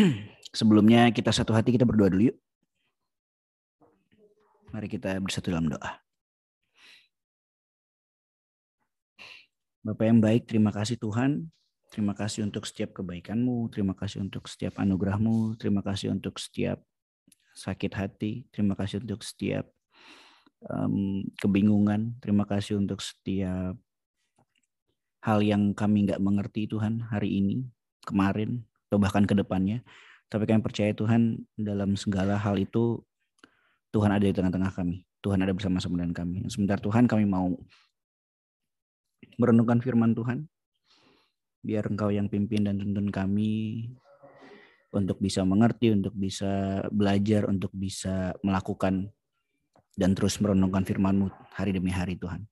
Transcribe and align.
Sebelumnya 0.58 1.12
kita 1.12 1.30
satu 1.30 1.52
hati 1.52 1.76
kita 1.76 1.84
berdoa 1.84 2.10
dulu 2.10 2.32
yuk. 2.32 2.36
Mari 4.70 4.86
kita 4.86 5.18
bersatu 5.18 5.50
dalam 5.50 5.66
doa. 5.66 5.98
Bapak 9.80 10.04
yang 10.04 10.20
baik, 10.20 10.44
terima 10.46 10.70
kasih 10.70 11.00
Tuhan. 11.00 11.48
Terima 11.90 12.14
kasih 12.14 12.46
untuk 12.46 12.70
setiap 12.70 12.94
kebaikanmu, 12.94 13.66
terima 13.74 13.98
kasih 13.98 14.22
untuk 14.22 14.46
setiap 14.46 14.78
anugerahmu, 14.78 15.58
terima 15.58 15.82
kasih 15.82 16.14
untuk 16.14 16.38
setiap 16.38 16.78
sakit 17.50 17.92
hati, 17.98 18.46
terima 18.54 18.78
kasih 18.78 19.02
untuk 19.02 19.26
setiap 19.26 19.66
um, 20.70 21.26
kebingungan, 21.42 22.14
terima 22.22 22.46
kasih 22.46 22.78
untuk 22.78 23.02
setiap 23.02 23.74
hal 25.26 25.38
yang 25.42 25.74
kami 25.74 26.06
nggak 26.06 26.22
mengerti 26.22 26.70
Tuhan 26.70 27.10
hari 27.10 27.42
ini, 27.42 27.66
kemarin, 28.06 28.69
atau 28.90 28.98
bahkan 28.98 29.22
ke 29.22 29.38
depannya. 29.38 29.86
Tapi 30.26 30.50
kami 30.50 30.66
percaya 30.66 30.90
Tuhan 30.90 31.46
dalam 31.54 31.94
segala 31.94 32.34
hal 32.34 32.58
itu 32.58 32.98
Tuhan 33.94 34.10
ada 34.10 34.26
di 34.26 34.34
tengah-tengah 34.34 34.74
kami. 34.74 35.06
Tuhan 35.22 35.38
ada 35.46 35.54
bersama-sama 35.54 36.02
dengan 36.02 36.10
kami. 36.10 36.42
Sebentar 36.50 36.82
Tuhan 36.82 37.06
kami 37.06 37.22
mau 37.22 37.54
merenungkan 39.38 39.78
firman 39.78 40.10
Tuhan. 40.10 40.50
Biar 41.62 41.86
engkau 41.86 42.10
yang 42.10 42.26
pimpin 42.26 42.66
dan 42.66 42.82
tuntun 42.82 43.14
kami 43.14 43.86
untuk 44.90 45.22
bisa 45.22 45.46
mengerti, 45.46 45.94
untuk 45.94 46.14
bisa 46.18 46.82
belajar, 46.90 47.46
untuk 47.46 47.70
bisa 47.70 48.34
melakukan 48.42 49.06
dan 49.94 50.16
terus 50.18 50.40
merenungkan 50.42 50.82
firman-Mu 50.82 51.30
hari 51.54 51.70
demi 51.76 51.94
hari 51.94 52.18
Tuhan. 52.18 52.42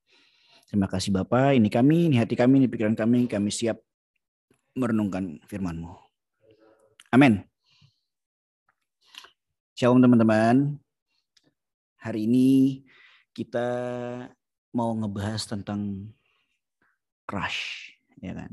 Terima 0.69 0.85
kasih 0.85 1.17
Bapak, 1.17 1.57
ini 1.57 1.73
kami, 1.73 2.13
ini 2.13 2.21
hati 2.21 2.37
kami, 2.37 2.61
ini 2.63 2.69
pikiran 2.69 2.93
kami, 2.93 3.25
kami 3.25 3.49
siap 3.49 3.81
merenungkan 4.77 5.41
firman-Mu. 5.49 6.08
Amin. 7.09 7.41
Shalom 9.73 10.05
teman-teman. 10.05 10.77
Hari 12.05 12.29
ini 12.29 12.85
kita 13.33 13.65
mau 14.77 14.93
ngebahas 14.93 15.49
tentang 15.49 16.13
crush, 17.25 17.97
ya 18.21 18.37
kan. 18.37 18.53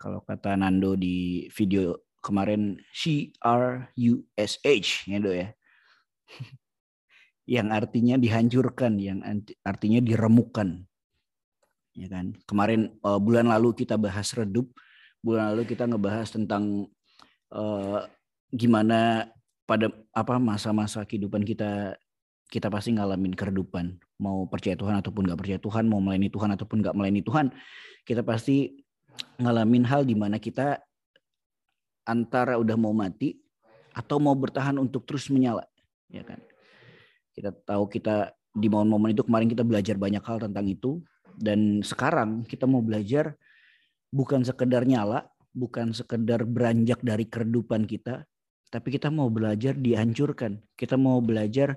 Kalau 0.00 0.24
kata 0.24 0.56
Nando 0.56 0.96
di 0.96 1.52
video 1.52 2.00
kemarin 2.24 2.80
C 2.96 3.28
R 3.44 3.92
U 3.92 4.24
S 4.32 4.56
H 4.64 5.04
ya 5.04 5.20
do 5.20 5.36
ya. 5.44 5.52
yang 7.44 7.76
artinya 7.76 8.16
dihancurkan, 8.16 8.96
yang 8.96 9.20
artinya 9.60 10.00
diremukan. 10.00 10.88
Ya 11.92 12.08
kan? 12.08 12.40
Kemarin 12.48 12.96
uh, 13.04 13.20
bulan 13.20 13.52
lalu 13.52 13.84
kita 13.84 14.00
bahas 14.00 14.32
redup, 14.32 14.72
bulan 15.20 15.52
lalu 15.52 15.68
kita 15.68 15.84
ngebahas 15.84 16.32
tentang 16.32 16.88
uh, 17.52 18.08
gimana 18.52 19.30
pada 19.68 19.88
apa 20.12 20.36
masa-masa 20.36 21.04
kehidupan 21.06 21.46
kita 21.46 21.96
kita 22.52 22.68
pasti 22.68 22.92
ngalamin 22.92 23.32
keredupan 23.32 23.96
mau 24.20 24.44
percaya 24.44 24.76
Tuhan 24.76 25.00
ataupun 25.00 25.24
nggak 25.24 25.40
percaya 25.40 25.58
Tuhan 25.60 25.88
mau 25.88 26.04
melayani 26.04 26.28
Tuhan 26.28 26.50
ataupun 26.52 26.84
nggak 26.84 26.96
melayani 26.96 27.22
Tuhan 27.24 27.46
kita 28.04 28.20
pasti 28.20 28.76
ngalamin 29.40 29.84
hal 29.88 30.04
di 30.04 30.16
mana 30.16 30.36
kita 30.36 30.80
antara 32.04 32.58
udah 32.58 32.76
mau 32.76 32.92
mati 32.92 33.38
atau 33.92 34.16
mau 34.18 34.34
bertahan 34.34 34.76
untuk 34.80 35.04
terus 35.08 35.28
menyala 35.32 35.64
ya 36.12 36.22
kan? 36.22 36.38
Kita 37.32 37.50
tahu 37.64 37.88
kita 37.88 38.36
di 38.52 38.68
momen-momen 38.68 39.16
itu 39.16 39.24
kemarin 39.24 39.48
kita 39.48 39.64
belajar 39.64 39.96
banyak 39.96 40.20
hal 40.20 40.44
tentang 40.44 40.68
itu 40.68 41.00
dan 41.40 41.80
sekarang 41.80 42.44
kita 42.44 42.68
mau 42.68 42.84
belajar 42.84 43.32
bukan 44.12 44.44
sekedar 44.44 44.84
nyala, 44.84 45.31
bukan 45.52 45.92
sekedar 45.92 46.44
beranjak 46.48 47.00
dari 47.04 47.28
keredupan 47.28 47.84
kita, 47.84 48.24
tapi 48.72 48.88
kita 48.88 49.12
mau 49.12 49.28
belajar 49.28 49.76
dihancurkan. 49.76 50.56
Kita 50.72 50.96
mau 50.96 51.20
belajar 51.20 51.76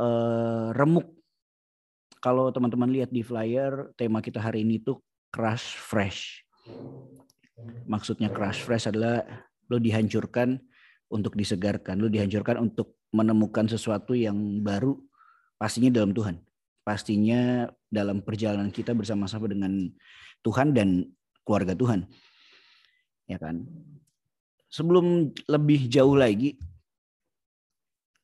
uh, 0.00 0.72
remuk. 0.72 1.12
Kalau 2.20 2.48
teman-teman 2.52 2.88
lihat 2.88 3.12
di 3.12 3.20
flyer, 3.20 3.92
tema 3.96 4.20
kita 4.20 4.40
hari 4.40 4.64
ini 4.64 4.80
tuh 4.80 5.00
crash 5.32 5.76
fresh. 5.76 6.44
Maksudnya 7.88 8.32
crash 8.32 8.64
fresh 8.64 8.88
adalah 8.88 9.24
lo 9.68 9.76
dihancurkan 9.76 10.56
untuk 11.12 11.36
disegarkan, 11.36 12.00
lo 12.00 12.08
dihancurkan 12.08 12.56
untuk 12.60 12.96
menemukan 13.12 13.68
sesuatu 13.68 14.16
yang 14.16 14.36
baru 14.64 14.96
pastinya 15.60 15.92
dalam 15.92 16.16
Tuhan. 16.16 16.40
Pastinya 16.80 17.68
dalam 17.92 18.24
perjalanan 18.24 18.72
kita 18.72 18.96
bersama-sama 18.96 19.44
dengan 19.44 19.92
Tuhan 20.40 20.72
dan 20.72 21.04
keluarga 21.44 21.76
Tuhan. 21.76 22.08
Ya 23.30 23.38
kan? 23.38 23.62
Sebelum 24.66 25.30
lebih 25.46 25.86
jauh 25.86 26.18
lagi, 26.18 26.58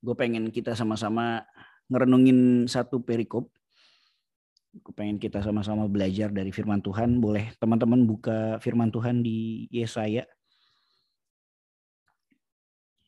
gue 0.02 0.14
pengen 0.18 0.50
kita 0.50 0.74
sama-sama 0.74 1.46
ngerenungin 1.86 2.66
satu 2.66 2.98
perikop. 2.98 3.46
Gue 4.74 4.92
pengen 4.92 5.22
kita 5.22 5.38
sama-sama 5.46 5.86
belajar 5.86 6.34
dari 6.34 6.50
firman 6.50 6.82
Tuhan. 6.82 7.22
Boleh 7.22 7.54
teman-teman 7.62 8.02
buka 8.02 8.58
firman 8.58 8.90
Tuhan 8.90 9.22
di 9.22 9.70
Yesaya 9.70 10.26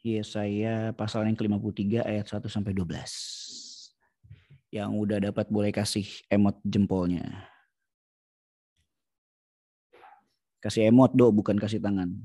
Yesaya 0.06 0.94
pasal 0.94 1.26
yang 1.26 1.34
ke-53 1.34 2.06
ayat 2.06 2.26
1 2.31 2.47
sampai 2.47 2.72
12. 2.72 4.70
Yang 4.70 4.91
udah 4.94 5.19
dapat 5.31 5.47
boleh 5.50 5.75
kasih 5.75 6.06
emot 6.31 6.56
jempolnya. 6.62 7.25
Kasih 10.58 10.91
emot 10.91 11.14
do, 11.14 11.30
bukan 11.30 11.54
kasih 11.54 11.78
tangan. 11.78 12.19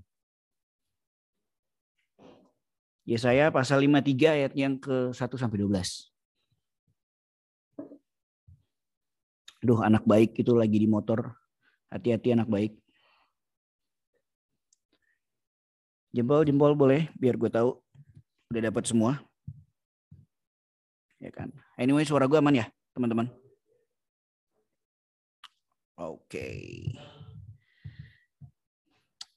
Yesaya 3.04 3.52
pasal 3.52 3.84
53 3.84 4.38
ayat 4.42 4.54
yang 4.56 4.80
ke-1 4.80 5.32
sampai 5.36 5.60
12. 5.60 6.08
Duh, 9.64 9.80
anak 9.84 10.08
baik 10.08 10.40
itu 10.40 10.52
lagi 10.56 10.80
di 10.80 10.88
motor. 10.88 11.36
Hati-hati 11.92 12.34
anak 12.34 12.50
baik. 12.50 12.74
Jempol-jempol 16.16 16.74
boleh 16.74 17.12
biar 17.20 17.36
gue 17.38 17.52
tahu 17.52 17.76
udah 18.50 18.62
dapat 18.72 18.84
semua. 18.88 19.20
Ya 21.20 21.32
kan. 21.32 21.52
Anyway, 21.80 22.04
suara 22.08 22.28
gue 22.28 22.40
aman 22.40 22.60
ya, 22.60 22.66
teman-teman. 22.96 23.32
Oke. 25.96 26.28
Okay. 26.28 27.23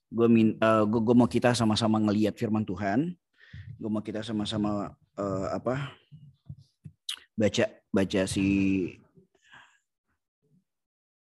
Gue 0.06 0.28
min, 0.30 0.54
uh, 0.62 0.86
gue, 0.86 1.00
gue 1.02 1.16
mau 1.16 1.26
kita 1.26 1.50
sama-sama 1.52 1.98
ngelihat 1.98 2.38
firman 2.38 2.62
Tuhan. 2.62 3.14
Gue 3.76 3.90
mau 3.90 4.00
kita 4.00 4.22
sama-sama 4.22 4.94
uh, 5.18 5.46
apa? 5.50 5.92
Baca 7.36 7.64
baca 7.92 8.20
si 8.24 8.46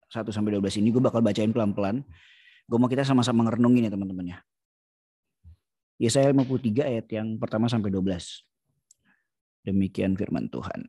1 0.10 0.26
sampai 0.34 0.58
12 0.58 0.82
ini 0.82 0.90
gue 0.90 1.04
bakal 1.04 1.22
bacain 1.22 1.54
pelan-pelan. 1.54 2.02
Gue 2.70 2.78
mau 2.78 2.90
kita 2.90 3.02
sama-sama 3.06 3.46
ngerenungin 3.46 3.90
ya 3.90 3.92
teman-teman 3.94 4.26
ya. 4.34 4.40
Yesaya 6.00 6.32
53 6.32 6.80
ayat 6.80 7.08
yang 7.12 7.36
pertama 7.36 7.68
sampai 7.68 7.92
12. 7.92 8.06
Demikian 9.68 10.16
firman 10.16 10.48
Tuhan. 10.48 10.88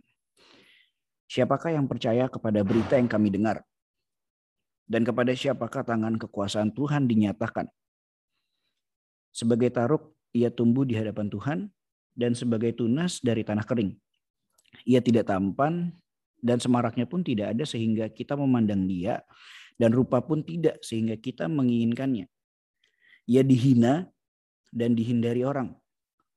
Siapakah 1.26 1.74
yang 1.74 1.86
percaya 1.90 2.30
kepada 2.30 2.62
berita 2.62 2.94
yang 2.94 3.10
kami 3.10 3.30
dengar? 3.30 3.62
Dan 4.90 5.06
kepada 5.06 5.30
siapakah 5.30 5.86
tangan 5.86 6.18
kekuasaan 6.18 6.74
Tuhan 6.74 7.06
dinyatakan? 7.06 7.70
Sebagai 9.30 9.70
taruk, 9.70 10.18
ia 10.34 10.50
tumbuh 10.50 10.82
di 10.82 10.98
hadapan 10.98 11.30
Tuhan, 11.30 11.70
dan 12.18 12.34
sebagai 12.34 12.74
tunas 12.74 13.22
dari 13.22 13.46
tanah 13.46 13.62
kering. 13.62 13.94
Ia 14.90 14.98
tidak 14.98 15.30
tampan, 15.30 15.94
dan 16.42 16.58
semaraknya 16.58 17.06
pun 17.06 17.22
tidak 17.22 17.54
ada 17.54 17.62
sehingga 17.62 18.10
kita 18.10 18.34
memandang 18.34 18.90
dia, 18.90 19.22
dan 19.78 19.94
rupa 19.94 20.18
pun 20.26 20.42
tidak 20.42 20.82
sehingga 20.82 21.14
kita 21.14 21.46
menginginkannya. 21.46 22.26
Ia 23.30 23.46
dihina 23.46 24.10
dan 24.74 24.98
dihindari 24.98 25.46
orang. 25.46 25.70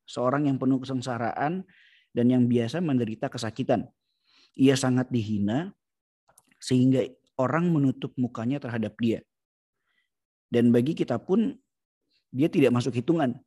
Seorang 0.05 0.45
yang 0.45 0.61
penuh 0.61 0.77
kesengsaraan 0.77 1.65
dan 2.13 2.25
yang 2.29 2.45
biasa 2.45 2.85
menderita 2.85 3.33
kesakitan. 3.33 3.89
Ia 4.53 4.77
sangat 4.77 5.09
dihina 5.09 5.73
sehingga 6.61 7.01
orang 7.37 7.69
menutup 7.73 8.13
mukanya 8.19 8.61
terhadap 8.61 8.93
dia. 9.01 9.21
Dan 10.53 10.69
bagi 10.69 10.93
kita 10.93 11.17
pun 11.17 11.57
dia 12.29 12.49
tidak 12.49 12.73
masuk 12.73 12.93
hitungan. 12.93 13.41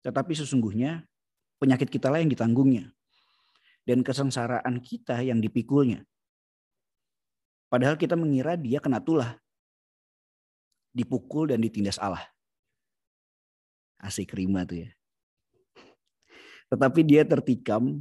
Tetapi 0.00 0.32
sesungguhnya 0.32 1.04
penyakit 1.60 1.92
kita 1.92 2.08
lah 2.08 2.24
yang 2.24 2.32
ditanggungnya. 2.32 2.88
Dan 3.84 4.00
kesengsaraan 4.04 4.80
kita 4.80 5.20
yang 5.20 5.40
dipikulnya. 5.40 6.04
Padahal 7.68 8.00
kita 8.00 8.16
mengira 8.16 8.56
dia 8.56 8.80
kena 8.80 9.00
tulah. 9.00 9.36
Dipukul 10.90 11.52
dan 11.52 11.60
ditindas 11.62 12.00
Allah. 12.00 12.24
Asik 14.00 14.32
rima 14.32 14.64
tuh 14.64 14.88
ya. 14.88 14.90
Tetapi 16.72 17.00
dia 17.04 17.22
tertikam 17.26 18.00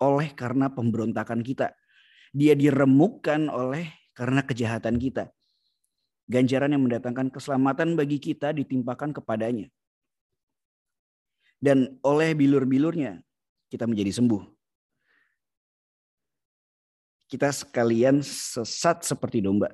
oleh 0.00 0.28
karena 0.34 0.68
pemberontakan 0.72 1.40
kita. 1.40 1.72
Dia 2.36 2.52
diremukkan 2.52 3.48
oleh 3.48 3.88
karena 4.12 4.44
kejahatan 4.44 5.00
kita. 5.00 5.32
Ganjaran 6.28 6.76
yang 6.76 6.84
mendatangkan 6.84 7.32
keselamatan 7.32 7.96
bagi 7.96 8.20
kita 8.20 8.52
ditimpakan 8.52 9.16
kepadanya. 9.16 9.72
Dan 11.56 11.96
oleh 12.04 12.36
bilur-bilurnya 12.36 13.24
kita 13.72 13.88
menjadi 13.88 14.12
sembuh. 14.20 14.44
Kita 17.32 17.48
sekalian 17.48 18.20
sesat 18.20 19.00
seperti 19.00 19.40
domba. 19.40 19.72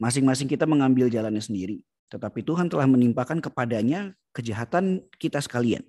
Masing-masing 0.00 0.48
kita 0.48 0.64
mengambil 0.64 1.12
jalannya 1.12 1.44
sendiri. 1.44 1.84
Tetapi 2.08 2.40
Tuhan 2.40 2.72
telah 2.72 2.88
menimpakan 2.88 3.44
kepadanya 3.44 4.16
kejahatan 4.32 5.04
kita 5.20 5.44
sekalian. 5.44 5.84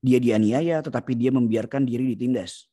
Dia 0.00 0.16
dianiaya 0.18 0.80
tetapi 0.80 1.12
dia 1.12 1.28
membiarkan 1.28 1.84
diri 1.84 2.16
ditindas. 2.16 2.71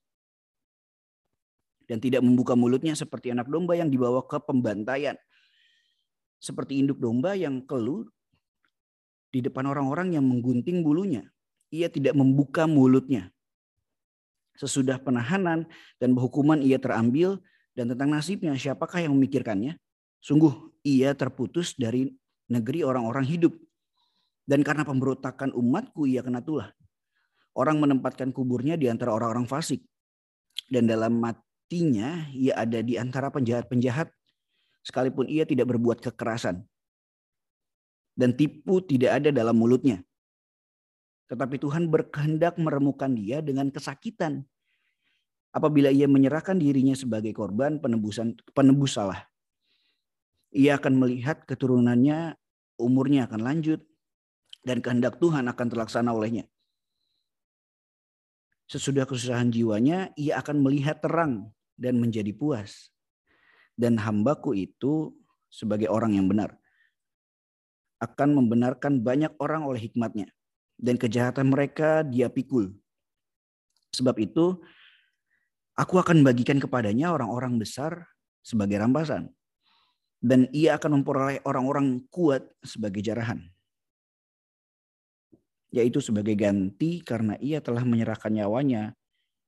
Dan 1.89 1.97
tidak 1.97 2.21
membuka 2.21 2.53
mulutnya 2.53 2.93
seperti 2.93 3.33
anak 3.33 3.49
domba 3.49 3.73
yang 3.73 3.89
dibawa 3.89 4.21
ke 4.29 4.37
pembantaian. 4.37 5.17
Seperti 6.37 6.77
induk 6.77 7.01
domba 7.01 7.33
yang 7.33 7.65
keluh 7.65 8.05
di 9.33 9.41
depan 9.41 9.65
orang-orang 9.65 10.13
yang 10.13 10.21
menggunting 10.21 10.85
bulunya. 10.85 11.25
Ia 11.73 11.89
tidak 11.89 12.13
membuka 12.13 12.69
mulutnya. 12.69 13.33
Sesudah 14.53 15.01
penahanan 15.01 15.65
dan 15.97 16.13
hukuman 16.13 16.61
ia 16.61 16.77
terambil 16.77 17.41
dan 17.73 17.89
tentang 17.89 18.13
nasibnya 18.13 18.53
siapakah 18.53 19.01
yang 19.01 19.17
memikirkannya? 19.17 19.79
Sungguh 20.19 20.51
ia 20.85 21.15
terputus 21.15 21.73
dari 21.73 22.11
negeri 22.51 22.83
orang-orang 22.83 23.23
hidup. 23.23 23.55
Dan 24.43 24.65
karena 24.65 24.81
pemberontakan 24.83 25.53
umatku 25.53 26.09
ia 26.09 26.25
kena 26.25 26.41
tulah. 26.41 26.73
Orang 27.53 27.79
menempatkan 27.79 28.33
kuburnya 28.33 28.75
di 28.75 28.89
antara 28.89 29.13
orang-orang 29.13 29.45
fasik. 29.45 29.85
Dan 30.67 30.89
dalam 30.89 31.21
matinya 31.69 32.25
ia 32.33 32.57
ada 32.57 32.81
di 32.81 32.97
antara 32.97 33.29
penjahat-penjahat. 33.29 34.09
Sekalipun 34.81 35.29
ia 35.29 35.45
tidak 35.45 35.69
berbuat 35.69 36.01
kekerasan. 36.01 36.65
Dan 38.17 38.33
tipu 38.33 38.81
tidak 38.81 39.21
ada 39.21 39.29
dalam 39.29 39.53
mulutnya. 39.53 40.01
Tetapi 41.29 41.61
Tuhan 41.61 41.93
berkehendak 41.93 42.57
meremukan 42.57 43.13
dia 43.13 43.45
dengan 43.45 43.69
kesakitan. 43.69 44.49
Apabila 45.53 45.93
ia 45.93 46.09
menyerahkan 46.09 46.57
dirinya 46.57 46.97
sebagai 46.97 47.37
korban 47.37 47.77
penebusan 47.77 48.33
penebus 48.57 48.97
salah. 48.97 49.29
Ia 50.49 50.81
akan 50.81 50.97
melihat 50.97 51.45
keturunannya 51.45 52.33
umurnya 52.81 53.29
akan 53.29 53.45
lanjut 53.45 53.85
dan 54.65 54.81
kehendak 54.81 55.21
Tuhan 55.21 55.45
akan 55.45 55.67
terlaksana 55.69 56.17
olehnya. 56.17 56.49
Sesudah 58.65 59.05
kesusahan 59.05 59.53
jiwanya, 59.53 60.09
ia 60.17 60.41
akan 60.41 60.65
melihat 60.65 60.97
terang 60.97 61.53
dan 61.79 61.95
menjadi 61.95 62.35
puas. 62.35 62.91
Dan 63.79 63.95
hambaku 63.95 64.51
itu 64.51 65.15
sebagai 65.47 65.87
orang 65.87 66.19
yang 66.19 66.27
benar. 66.27 66.59
Akan 68.03 68.35
membenarkan 68.35 68.99
banyak 68.99 69.31
orang 69.39 69.63
oleh 69.63 69.79
hikmatnya. 69.79 70.27
Dan 70.75 70.99
kejahatan 70.99 71.47
mereka 71.47 72.03
dia 72.03 72.27
pikul. 72.27 72.75
Sebab 73.95 74.19
itu, 74.19 74.59
aku 75.79 75.95
akan 75.95 76.21
bagikan 76.27 76.59
kepadanya 76.59 77.15
orang-orang 77.15 77.55
besar 77.55 78.03
sebagai 78.43 78.75
rampasan. 78.75 79.31
Dan 80.19 80.51
ia 80.51 80.75
akan 80.75 80.99
memperoleh 80.99 81.39
orang-orang 81.47 82.03
kuat 82.11 82.43
sebagai 82.59 82.99
jarahan 82.99 83.47
yaitu 85.69 86.01
sebagai 86.01 86.33
ganti 86.33 87.01
karena 87.05 87.37
ia 87.37 87.61
telah 87.61 87.85
menyerahkan 87.85 88.33
nyawanya 88.33 88.97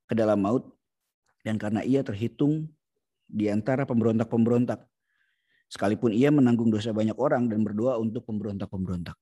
ke 0.05 0.13
dalam 0.13 0.45
maut 0.45 0.69
dan 1.41 1.57
karena 1.57 1.81
ia 1.81 2.05
terhitung 2.05 2.69
di 3.25 3.47
antara 3.47 3.87
pemberontak-pemberontak. 3.87 4.85
Sekalipun 5.71 6.11
ia 6.11 6.27
menanggung 6.29 6.67
dosa 6.67 6.91
banyak 6.91 7.15
orang 7.15 7.47
dan 7.47 7.63
berdoa 7.63 7.95
untuk 7.95 8.27
pemberontak-pemberontak. 8.27 9.15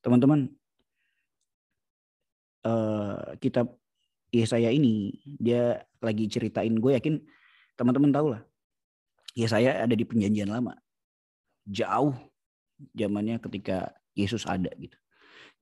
Teman-teman, 0.00 0.48
uh, 2.64 3.36
kitab 3.42 3.74
Yesaya 4.30 4.70
ini 4.70 5.18
dia 5.24 5.82
lagi 5.98 6.30
ceritain, 6.30 6.72
gue 6.72 6.92
yakin 6.94 7.20
teman-teman 7.76 8.14
tahu 8.14 8.26
lah. 8.32 8.42
Yesaya 9.36 9.84
ada 9.84 9.92
di 9.92 10.06
perjanjian 10.08 10.48
lama 10.48 10.72
jauh 11.66 12.14
zamannya 12.94 13.42
ketika 13.42 13.92
Yesus 14.14 14.46
ada 14.46 14.70
gitu. 14.78 14.96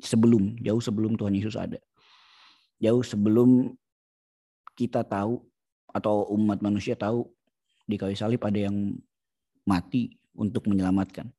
Sebelum, 0.03 0.59
jauh 0.59 0.83
sebelum 0.83 1.15
Tuhan 1.15 1.35
Yesus 1.39 1.55
ada. 1.55 1.79
Jauh 2.83 3.03
sebelum 3.07 3.75
kita 4.75 5.07
tahu 5.07 5.39
atau 5.95 6.27
umat 6.35 6.59
manusia 6.59 6.99
tahu 6.99 7.31
di 7.87 7.95
kayu 7.95 8.19
salib 8.19 8.43
ada 8.43 8.67
yang 8.67 8.99
mati 9.63 10.19
untuk 10.35 10.67
menyelamatkan. 10.67 11.31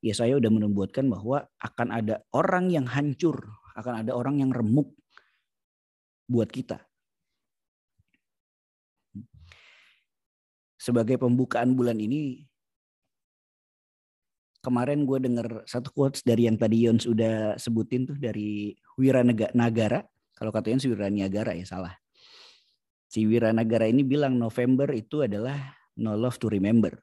Ya 0.00 0.16
saya 0.16 0.40
udah 0.40 0.48
menubuatkan 0.48 1.12
bahwa 1.12 1.44
akan 1.60 1.88
ada 1.92 2.24
orang 2.32 2.72
yang 2.72 2.88
hancur, 2.88 3.52
akan 3.76 4.00
ada 4.00 4.16
orang 4.16 4.40
yang 4.40 4.48
remuk 4.48 4.96
buat 6.24 6.48
kita. 6.48 6.80
Sebagai 10.80 11.20
pembukaan 11.20 11.76
bulan 11.76 12.00
ini, 12.00 12.48
kemarin 14.60 15.08
gue 15.08 15.18
denger 15.20 15.64
satu 15.64 15.88
quotes 15.92 16.20
dari 16.20 16.44
yang 16.44 16.60
tadi 16.60 16.84
Yons 16.84 17.08
udah 17.08 17.56
sebutin 17.56 18.04
tuh 18.04 18.16
dari 18.20 18.76
Wira 19.00 19.24
Nagara. 19.26 20.04
Kalau 20.36 20.52
katanya 20.52 20.80
si 20.80 20.88
Wira 20.88 21.08
Nagara 21.08 21.56
ya 21.56 21.64
salah. 21.64 21.96
Si 23.10 23.24
Wira 23.26 23.50
Nagara 23.50 23.88
ini 23.88 24.04
bilang 24.04 24.36
November 24.36 24.86
itu 24.92 25.24
adalah 25.24 25.56
no 25.98 26.14
love 26.14 26.36
to 26.38 26.46
remember. 26.52 27.00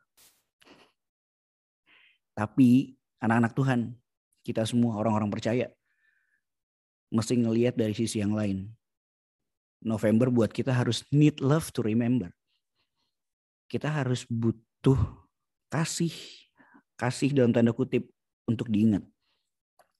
Tapi 2.37 2.93
anak-anak 3.17 3.53
Tuhan, 3.57 3.79
kita 4.45 4.61
semua 4.69 5.01
orang-orang 5.01 5.33
percaya, 5.33 5.73
mesti 7.09 7.33
ngelihat 7.41 7.73
dari 7.73 7.97
sisi 7.97 8.21
yang 8.21 8.37
lain. 8.37 8.69
November 9.81 10.29
buat 10.29 10.53
kita 10.53 10.69
harus 10.69 11.01
need 11.09 11.41
love 11.41 11.73
to 11.73 11.81
remember. 11.81 12.29
Kita 13.65 13.89
harus 13.89 14.23
butuh 14.29 14.97
kasih 15.73 16.13
kasih 16.97 17.31
dalam 17.31 17.53
tanda 17.53 17.71
kutip 17.71 18.09
untuk 18.49 18.67
diingat. 18.67 19.05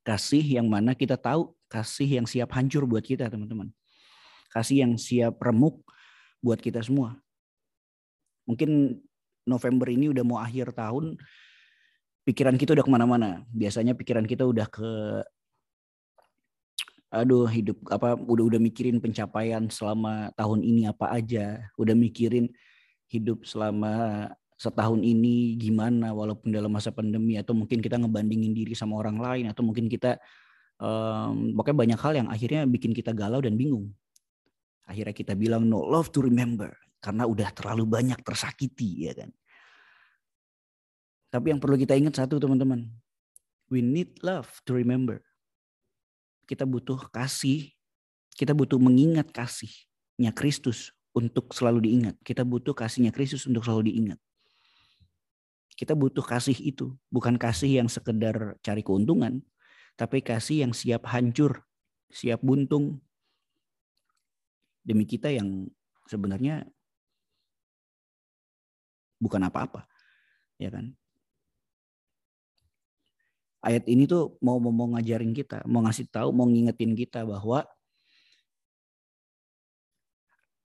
Kasih 0.01 0.41
yang 0.41 0.65
mana 0.67 0.97
kita 0.97 1.15
tahu, 1.15 1.53
kasih 1.69 2.19
yang 2.19 2.25
siap 2.25 2.49
hancur 2.57 2.83
buat 2.89 3.05
kita 3.05 3.29
teman-teman. 3.29 3.69
Kasih 4.49 4.83
yang 4.87 4.97
siap 4.97 5.37
remuk 5.39 5.85
buat 6.41 6.57
kita 6.57 6.81
semua. 6.81 7.19
Mungkin 8.49 8.97
November 9.45 9.87
ini 9.91 10.09
udah 10.09 10.23
mau 10.23 10.39
akhir 10.39 10.73
tahun, 10.73 11.19
pikiran 12.23 12.55
kita 12.55 12.73
udah 12.73 12.85
ke 12.87 12.91
mana-mana. 12.91 13.43
Biasanya 13.51 13.93
pikiran 13.93 14.25
kita 14.25 14.47
udah 14.47 14.67
ke 14.67 14.89
aduh 17.07 17.47
hidup 17.47 17.79
apa 17.87 18.19
udah 18.19 18.51
udah 18.51 18.59
mikirin 18.59 18.99
pencapaian 18.99 19.71
selama 19.71 20.27
tahun 20.35 20.59
ini 20.59 20.91
apa 20.91 21.07
aja 21.07 21.63
udah 21.79 21.95
mikirin 21.95 22.51
hidup 23.07 23.47
selama 23.47 24.27
setahun 24.57 25.05
ini 25.05 25.53
gimana 25.53 26.09
walaupun 26.17 26.49
dalam 26.49 26.73
masa 26.73 26.89
pandemi 26.89 27.37
atau 27.37 27.53
mungkin 27.53 27.77
kita 27.77 28.01
ngebandingin 28.01 28.57
diri 28.57 28.73
sama 28.73 28.97
orang 28.97 29.21
lain 29.21 29.45
atau 29.53 29.61
mungkin 29.61 29.85
kita 29.85 30.17
um, 30.81 31.53
pokoknya 31.53 31.77
banyak 31.77 31.99
hal 32.01 32.13
yang 32.17 32.27
akhirnya 32.33 32.65
bikin 32.65 32.91
kita 32.91 33.13
galau 33.13 33.37
dan 33.37 33.53
bingung. 33.53 33.93
Akhirnya 34.89 35.13
kita 35.13 35.37
bilang 35.37 35.69
no 35.69 35.85
love 35.85 36.09
to 36.09 36.25
remember 36.25 36.73
karena 36.97 37.29
udah 37.29 37.53
terlalu 37.53 37.85
banyak 37.85 38.17
tersakiti 38.25 39.05
ya 39.05 39.13
kan. 39.13 39.29
Tapi 41.29 41.53
yang 41.53 41.61
perlu 41.61 41.77
kita 41.77 41.93
ingat 41.93 42.17
satu 42.17 42.41
teman-teman. 42.41 42.89
We 43.69 43.85
need 43.85 44.17
love 44.25 44.49
to 44.65 44.73
remember. 44.73 45.21
Kita 46.47 46.63
butuh 46.63 47.11
kasih, 47.11 47.75
kita 48.33 48.55
butuh 48.55 48.79
mengingat 48.79 49.29
kasihnya 49.35 50.31
Kristus 50.31 50.95
untuk 51.11 51.51
selalu 51.51 51.83
diingat. 51.83 52.15
Kita 52.23 52.47
butuh 52.47 52.71
kasihnya 52.71 53.11
Kristus 53.11 53.43
untuk 53.43 53.67
selalu 53.67 53.91
diingat. 53.91 54.19
Kita 55.77 55.93
butuh 55.93 56.25
kasih 56.25 56.57
itu, 56.57 56.97
bukan 57.13 57.37
kasih 57.37 57.85
yang 57.85 57.85
sekedar 57.85 58.57
cari 58.65 58.81
keuntungan, 58.81 59.45
tapi 59.93 60.25
kasih 60.25 60.65
yang 60.65 60.73
siap 60.73 61.05
hancur, 61.05 61.61
siap 62.09 62.41
buntung. 62.41 62.97
Demi 64.81 65.05
kita 65.05 65.29
yang 65.29 65.69
sebenarnya 66.09 66.65
bukan 69.21 69.45
apa-apa. 69.45 69.85
Ya 70.57 70.73
kan? 70.73 70.97
Ayat 73.61 73.85
ini 73.85 74.09
tuh 74.09 74.33
mau 74.41 74.57
mau 74.57 74.89
ngajarin 74.97 75.33
kita, 75.37 75.61
mau 75.69 75.85
ngasih 75.85 76.09
tahu, 76.09 76.33
mau 76.33 76.49
ngingetin 76.49 76.97
kita 76.97 77.21
bahwa 77.21 77.69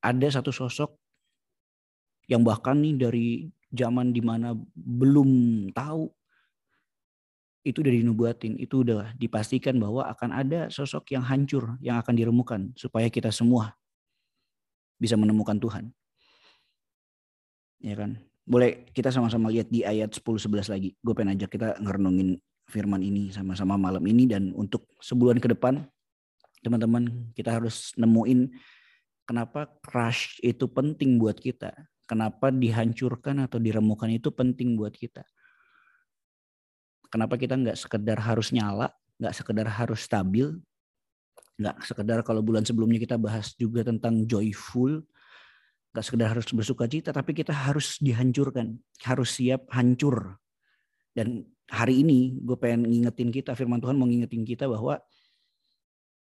ada 0.00 0.28
satu 0.32 0.48
sosok 0.48 0.96
yang 2.32 2.40
bahkan 2.40 2.80
nih 2.80 2.94
dari 2.96 3.28
zaman 3.72 4.12
di 4.12 4.20
mana 4.20 4.52
belum 4.76 5.30
tahu 5.72 6.12
itu 7.62 7.78
udah 7.78 7.94
dinubuatin, 7.94 8.58
itu 8.58 8.82
udah 8.82 9.14
dipastikan 9.14 9.78
bahwa 9.78 10.06
akan 10.10 10.30
ada 10.34 10.60
sosok 10.66 11.14
yang 11.14 11.22
hancur 11.22 11.78
yang 11.78 11.96
akan 12.02 12.14
diremukan 12.14 12.60
supaya 12.74 13.06
kita 13.06 13.30
semua 13.30 13.78
bisa 14.98 15.14
menemukan 15.14 15.58
Tuhan. 15.58 15.84
Ya 17.82 17.94
kan? 17.98 18.18
Boleh 18.42 18.86
kita 18.90 19.14
sama-sama 19.14 19.50
lihat 19.50 19.70
di 19.70 19.86
ayat 19.86 20.10
10-11 20.10 20.70
lagi. 20.70 20.98
Gue 20.98 21.14
pengen 21.14 21.38
ajak 21.38 21.50
kita 21.54 21.78
ngerenungin 21.78 22.38
firman 22.66 23.02
ini 23.02 23.30
sama-sama 23.30 23.78
malam 23.78 24.02
ini 24.06 24.26
dan 24.26 24.50
untuk 24.54 24.86
sebulan 24.98 25.38
ke 25.38 25.50
depan 25.50 25.86
teman-teman 26.62 27.30
kita 27.34 27.58
harus 27.58 27.90
nemuin 27.98 28.54
kenapa 29.26 29.66
crush 29.82 30.38
itu 30.42 30.66
penting 30.66 31.18
buat 31.18 31.38
kita. 31.38 31.74
Kenapa 32.06 32.50
dihancurkan 32.50 33.46
atau 33.46 33.62
diremukan 33.62 34.10
itu 34.10 34.28
penting 34.34 34.74
buat 34.74 34.92
kita. 34.92 35.22
Kenapa 37.12 37.36
kita 37.36 37.54
nggak 37.60 37.76
sekedar 37.76 38.18
harus 38.18 38.50
nyala, 38.50 38.88
nggak 39.20 39.34
sekedar 39.36 39.68
harus 39.68 40.00
stabil, 40.02 40.48
nggak 41.60 41.84
sekedar 41.84 42.24
kalau 42.24 42.40
bulan 42.40 42.64
sebelumnya 42.64 42.98
kita 42.98 43.20
bahas 43.20 43.52
juga 43.54 43.84
tentang 43.84 44.24
joyful, 44.24 45.04
nggak 45.92 46.04
sekedar 46.04 46.32
harus 46.32 46.48
bersuka 46.50 46.88
cita, 46.88 47.12
tapi 47.12 47.36
kita 47.36 47.52
harus 47.52 48.00
dihancurkan, 48.00 48.80
harus 49.04 49.28
siap 49.36 49.68
hancur. 49.70 50.40
Dan 51.12 51.44
hari 51.68 52.00
ini 52.00 52.40
gue 52.40 52.56
pengen 52.56 52.88
ngingetin 52.88 53.28
kita, 53.28 53.52
firman 53.52 53.78
Tuhan 53.78 54.00
mau 54.00 54.08
ngingetin 54.08 54.42
kita 54.48 54.64
bahwa 54.64 54.96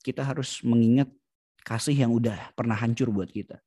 kita 0.02 0.26
harus 0.26 0.66
mengingat 0.66 1.08
kasih 1.62 1.94
yang 1.94 2.12
udah 2.12 2.56
pernah 2.58 2.74
hancur 2.74 3.14
buat 3.14 3.30
kita. 3.30 3.62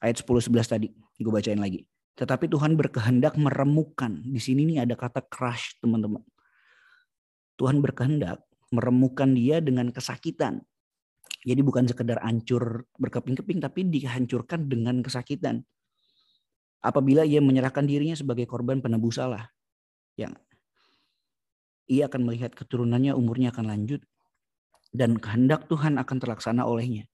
Ayat 0.00 0.24
10-11 0.24 0.64
tadi, 0.64 0.88
gue 0.96 1.32
bacain 1.32 1.60
lagi. 1.60 1.84
Tetapi 2.16 2.48
Tuhan 2.48 2.76
berkehendak 2.76 3.36
meremukan. 3.36 4.24
Di 4.24 4.40
sini 4.40 4.64
nih 4.64 4.88
ada 4.88 4.96
kata 4.96 5.24
crush 5.28 5.76
teman-teman. 5.80 6.24
Tuhan 7.60 7.84
berkehendak 7.84 8.40
meremukan 8.72 9.36
dia 9.36 9.60
dengan 9.60 9.92
kesakitan. 9.92 10.64
Jadi 11.44 11.60
bukan 11.60 11.88
sekedar 11.88 12.20
hancur 12.20 12.88
berkeping-keping, 12.96 13.60
tapi 13.60 13.88
dihancurkan 13.88 14.68
dengan 14.68 15.00
kesakitan. 15.04 15.64
Apabila 16.80 17.24
ia 17.28 17.44
menyerahkan 17.44 17.84
dirinya 17.84 18.16
sebagai 18.16 18.48
korban 18.48 18.80
penebus 18.80 19.20
salah. 19.20 19.48
Yang 20.16 20.40
ia 21.90 22.08
akan 22.08 22.24
melihat 22.24 22.56
keturunannya 22.56 23.12
umurnya 23.12 23.52
akan 23.52 23.66
lanjut 23.68 24.00
dan 24.94 25.18
kehendak 25.18 25.66
Tuhan 25.66 25.98
akan 25.98 26.16
terlaksana 26.18 26.62
olehnya. 26.66 27.06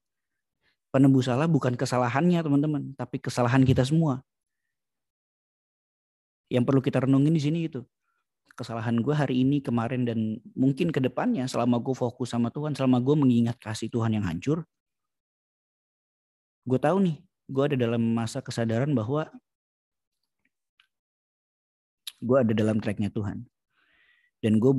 Penebus 0.97 1.29
salah 1.29 1.45
bukan 1.45 1.77
kesalahannya 1.77 2.41
teman-teman, 2.41 2.97
tapi 2.97 3.21
kesalahan 3.21 3.61
kita 3.61 3.85
semua. 3.85 4.25
Yang 6.49 6.63
perlu 6.65 6.81
kita 6.81 7.05
renungin 7.05 7.37
di 7.37 7.37
sini 7.37 7.69
itu. 7.69 7.85
Kesalahan 8.57 8.97
gue 8.97 9.13
hari 9.13 9.45
ini, 9.45 9.61
kemarin, 9.61 10.09
dan 10.09 10.41
mungkin 10.57 10.89
ke 10.89 10.97
depannya 10.97 11.45
selama 11.45 11.77
gue 11.77 11.93
fokus 11.93 12.33
sama 12.33 12.49
Tuhan, 12.49 12.73
selama 12.73 12.97
gue 12.97 13.13
mengingat 13.13 13.61
kasih 13.61 13.93
Tuhan 13.93 14.17
yang 14.17 14.25
hancur, 14.25 14.65
gue 16.65 16.79
tahu 16.81 16.97
nih, 17.05 17.21
gue 17.45 17.63
ada 17.69 17.77
dalam 17.77 18.01
masa 18.01 18.41
kesadaran 18.41 18.89
bahwa 18.97 19.29
gue 22.25 22.37
ada 22.41 22.57
dalam 22.57 22.81
tracknya 22.81 23.13
Tuhan. 23.13 23.45
Dan 24.41 24.57
gue 24.57 24.73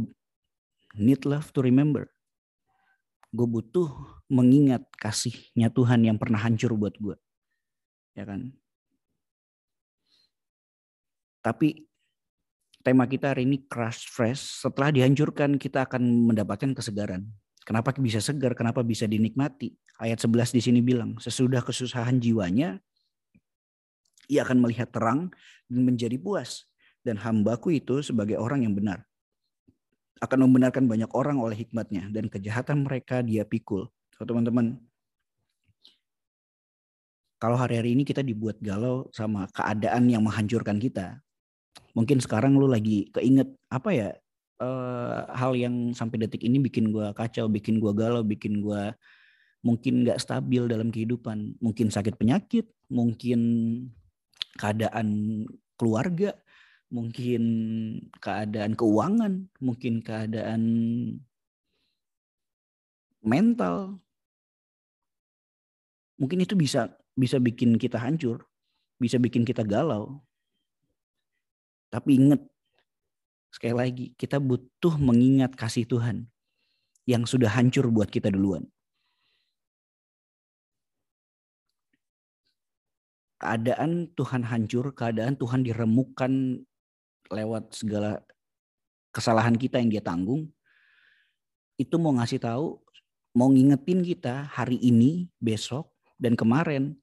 need 0.98 1.22
love 1.22 1.54
to 1.54 1.62
remember 1.62 2.10
gue 3.28 3.44
butuh 3.44 4.17
mengingat 4.28 4.84
kasihnya 5.00 5.72
Tuhan 5.72 6.04
yang 6.04 6.16
pernah 6.20 6.40
hancur 6.40 6.76
buat 6.76 6.94
gue. 7.00 7.16
Ya 8.12 8.28
kan? 8.28 8.52
Tapi 11.40 11.88
tema 12.84 13.08
kita 13.08 13.32
hari 13.32 13.48
ini 13.48 13.64
crush 13.64 14.08
fresh. 14.08 14.64
Setelah 14.64 14.92
dihancurkan 14.92 15.56
kita 15.56 15.88
akan 15.88 16.28
mendapatkan 16.28 16.76
kesegaran. 16.76 17.24
Kenapa 17.64 17.92
bisa 18.00 18.20
segar? 18.20 18.56
Kenapa 18.56 18.80
bisa 18.80 19.04
dinikmati? 19.04 19.76
Ayat 20.00 20.20
11 20.24 20.56
di 20.56 20.60
sini 20.64 20.80
bilang, 20.80 21.20
sesudah 21.20 21.60
kesusahan 21.60 22.16
jiwanya, 22.16 22.80
ia 24.24 24.40
akan 24.40 24.64
melihat 24.64 24.88
terang 24.88 25.28
dan 25.68 25.80
menjadi 25.84 26.16
puas. 26.16 26.64
Dan 27.04 27.20
hambaku 27.20 27.76
itu 27.76 28.00
sebagai 28.04 28.36
orang 28.36 28.64
yang 28.64 28.76
benar 28.76 29.08
akan 30.18 30.50
membenarkan 30.50 30.90
banyak 30.90 31.10
orang 31.14 31.38
oleh 31.38 31.54
hikmatnya 31.54 32.10
dan 32.10 32.26
kejahatan 32.26 32.82
mereka 32.82 33.22
dia 33.22 33.46
pikul. 33.46 33.86
So, 34.18 34.26
teman-teman, 34.26 34.82
kalau 37.38 37.54
hari-hari 37.54 37.94
ini 37.94 38.02
kita 38.02 38.26
dibuat 38.26 38.58
galau 38.58 39.06
sama 39.14 39.46
keadaan 39.54 40.10
yang 40.10 40.26
menghancurkan 40.26 40.82
kita, 40.82 41.22
mungkin 41.94 42.18
sekarang 42.18 42.58
lu 42.58 42.66
lagi 42.66 43.06
keinget 43.14 43.46
apa 43.70 43.90
ya 43.94 44.08
uh, 44.58 45.22
hal 45.38 45.54
yang 45.54 45.94
sampai 45.94 46.26
detik 46.26 46.42
ini 46.42 46.58
bikin 46.58 46.90
gua 46.90 47.14
kacau, 47.14 47.46
bikin 47.46 47.78
gua 47.78 47.94
galau, 47.94 48.26
bikin 48.26 48.58
gua 48.58 48.90
mungkin 49.62 50.02
nggak 50.02 50.18
stabil 50.18 50.66
dalam 50.66 50.90
kehidupan, 50.90 51.54
mungkin 51.62 51.90
sakit 51.94 52.18
penyakit, 52.18 52.66
mungkin 52.90 53.40
keadaan 54.58 55.08
keluarga, 55.78 56.34
mungkin 56.90 57.42
keadaan 58.18 58.74
keuangan, 58.74 59.46
mungkin 59.62 60.02
keadaan 60.02 60.62
mental. 63.22 64.02
Mungkin 66.18 66.42
itu 66.42 66.58
bisa 66.58 66.90
bisa 67.14 67.38
bikin 67.38 67.78
kita 67.78 67.98
hancur, 67.98 68.42
bisa 68.98 69.18
bikin 69.18 69.46
kita 69.46 69.62
galau. 69.62 70.18
Tapi 71.88 72.18
ingat 72.20 72.42
sekali 73.54 73.74
lagi 73.74 74.06
kita 74.18 74.42
butuh 74.42 74.98
mengingat 75.00 75.54
kasih 75.54 75.88
Tuhan 75.88 76.28
yang 77.08 77.24
sudah 77.24 77.48
hancur 77.48 77.88
buat 77.88 78.12
kita 78.12 78.28
duluan. 78.28 78.68
Keadaan 83.38 84.10
Tuhan 84.18 84.42
hancur, 84.42 84.90
keadaan 84.92 85.38
Tuhan 85.38 85.62
diremukkan 85.62 86.58
lewat 87.30 87.70
segala 87.70 88.18
kesalahan 89.14 89.54
kita 89.54 89.78
yang 89.78 89.90
dia 89.94 90.04
tanggung 90.04 90.50
itu 91.78 91.94
mau 91.96 92.10
ngasih 92.18 92.42
tahu 92.42 92.82
mau 93.38 93.48
ngingetin 93.54 94.02
kita 94.02 94.50
hari 94.50 94.82
ini 94.82 95.30
besok 95.38 95.86
dan 96.18 96.34
kemarin 96.34 96.98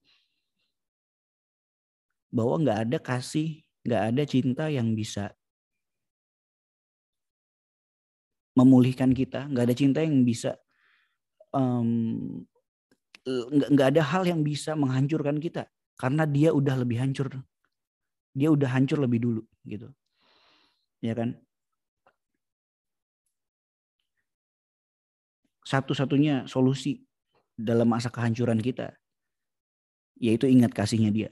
bahwa 2.30 2.60
nggak 2.62 2.80
ada 2.88 2.98
kasih 3.00 3.64
nggak 3.88 4.04
ada 4.12 4.24
cinta 4.28 4.66
yang 4.68 4.92
bisa 4.94 5.32
memulihkan 8.56 9.16
kita 9.16 9.48
nggak 9.48 9.66
ada 9.72 9.76
cinta 9.76 10.00
yang 10.04 10.24
bisa 10.28 10.60
um, 11.56 12.44
nggak 13.72 13.96
ada 13.96 14.04
hal 14.04 14.28
yang 14.28 14.44
bisa 14.44 14.76
menghancurkan 14.76 15.40
kita 15.40 15.66
karena 15.96 16.28
dia 16.28 16.52
udah 16.52 16.76
lebih 16.84 17.00
hancur 17.00 17.32
dia 18.36 18.52
udah 18.52 18.68
hancur 18.68 19.00
lebih 19.00 19.24
dulu 19.24 19.42
gitu 19.64 19.90
ya 21.06 21.14
kan? 21.14 21.38
Satu-satunya 25.66 26.46
solusi 26.46 27.02
dalam 27.58 27.90
masa 27.90 28.14
kehancuran 28.14 28.62
kita 28.62 28.94
yaitu 30.20 30.48
ingat 30.50 30.72
kasihnya 30.72 31.12
dia. 31.12 31.30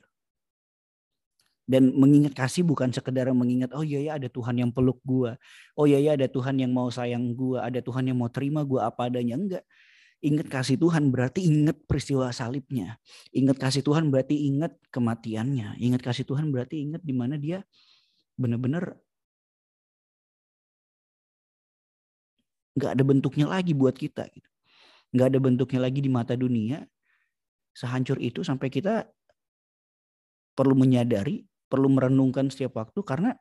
Dan 1.63 1.95
mengingat 1.95 2.35
kasih 2.35 2.67
bukan 2.67 2.91
sekedar 2.91 3.31
mengingat, 3.31 3.71
oh 3.71 3.87
iya 3.87 4.03
ya 4.03 4.11
ada 4.19 4.27
Tuhan 4.27 4.59
yang 4.59 4.71
peluk 4.75 4.99
gua. 5.07 5.39
Oh 5.79 5.87
iya 5.87 5.95
ya 6.03 6.11
ada 6.19 6.27
Tuhan 6.27 6.59
yang 6.59 6.75
mau 6.75 6.91
sayang 6.91 7.31
gua. 7.31 7.63
Ada 7.63 7.79
Tuhan 7.79 8.03
yang 8.11 8.19
mau 8.19 8.27
terima 8.27 8.67
gua 8.67 8.91
apa 8.91 9.07
adanya. 9.07 9.39
Enggak. 9.39 9.63
Ingat 10.23 10.47
kasih 10.51 10.75
Tuhan 10.79 11.11
berarti 11.11 11.43
ingat 11.47 11.79
peristiwa 11.87 12.31
salibnya. 12.35 12.99
Ingat 13.31 13.59
kasih 13.59 13.83
Tuhan 13.83 14.11
berarti 14.11 14.35
ingat 14.51 14.75
kematiannya. 14.91 15.79
Ingat 15.79 16.01
kasih 16.03 16.27
Tuhan 16.27 16.51
berarti 16.51 16.83
ingat 16.83 17.03
di 17.03 17.15
mana 17.15 17.39
dia 17.39 17.63
benar-benar 18.35 18.99
nggak 22.73 22.91
ada 22.97 23.03
bentuknya 23.05 23.45
lagi 23.45 23.71
buat 23.77 23.93
kita 23.93 24.25
gitu. 24.33 24.49
nggak 25.13 25.27
ada 25.29 25.39
bentuknya 25.39 25.79
lagi 25.85 25.99
di 26.01 26.09
mata 26.09 26.33
dunia 26.33 26.81
sehancur 27.73 28.21
itu 28.21 28.45
sampai 28.45 28.69
kita 28.69 29.09
perlu 30.53 30.77
menyadari 30.77 31.41
perlu 31.73 31.89
merenungkan 31.89 32.53
setiap 32.53 32.77
waktu 32.77 33.01
karena 33.01 33.33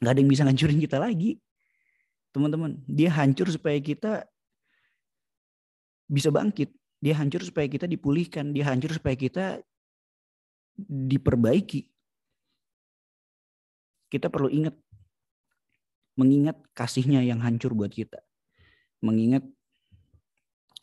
nggak 0.00 0.12
ada 0.16 0.20
yang 0.24 0.32
bisa 0.32 0.42
ngancurin 0.48 0.80
kita 0.80 0.96
lagi. 0.96 1.36
Teman-teman 2.32 2.80
dia 2.88 3.12
hancur 3.12 3.44
supaya 3.52 3.76
kita 3.76 4.24
bisa 6.08 6.32
bangkit. 6.32 6.72
Dia 6.96 7.20
hancur 7.20 7.44
supaya 7.44 7.68
kita 7.68 7.84
dipulihkan. 7.84 8.56
Dia 8.56 8.72
hancur 8.72 8.96
supaya 8.96 9.12
kita 9.12 9.60
diperbaiki. 10.88 11.84
Kita 14.08 14.32
perlu 14.32 14.48
ingat 14.48 14.72
mengingat 16.16 16.56
kasihnya 16.72 17.20
yang 17.20 17.44
hancur 17.44 17.76
buat 17.76 17.92
kita. 17.92 18.24
Mengingat 19.04 19.44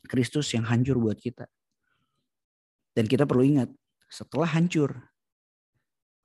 Kristus 0.06 0.54
yang 0.54 0.70
hancur 0.70 1.02
buat 1.02 1.18
kita. 1.18 1.50
Dan 3.00 3.08
kita 3.08 3.24
perlu 3.24 3.48
ingat, 3.48 3.72
setelah 4.12 4.52
hancur, 4.52 4.92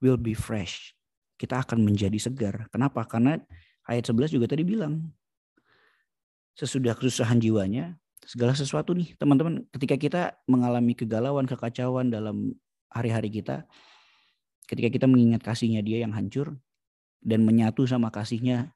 will 0.03 0.19
be 0.19 0.35
fresh. 0.35 0.91
Kita 1.39 1.63
akan 1.63 1.87
menjadi 1.87 2.19
segar. 2.19 2.67
Kenapa? 2.75 3.07
Karena 3.07 3.39
ayat 3.87 4.11
11 4.11 4.35
juga 4.35 4.51
tadi 4.51 4.67
bilang, 4.67 5.07
sesudah 6.59 6.99
kesusahan 6.99 7.39
jiwanya, 7.39 7.95
segala 8.27 8.59
sesuatu 8.59 8.91
nih 8.91 9.15
teman-teman 9.15 9.63
ketika 9.71 9.95
kita 9.95 10.23
mengalami 10.51 10.99
kegalauan, 10.99 11.47
kekacauan 11.47 12.11
dalam 12.11 12.59
hari-hari 12.91 13.31
kita, 13.31 13.71
Ketika 14.65 14.89
kita 14.89 15.05
mengingat 15.05 15.45
kasihnya 15.45 15.85
dia 15.85 16.01
yang 16.01 16.17
hancur 16.17 16.57
dan 17.21 17.45
menyatu 17.45 17.85
sama 17.85 18.09
kasihnya, 18.09 18.73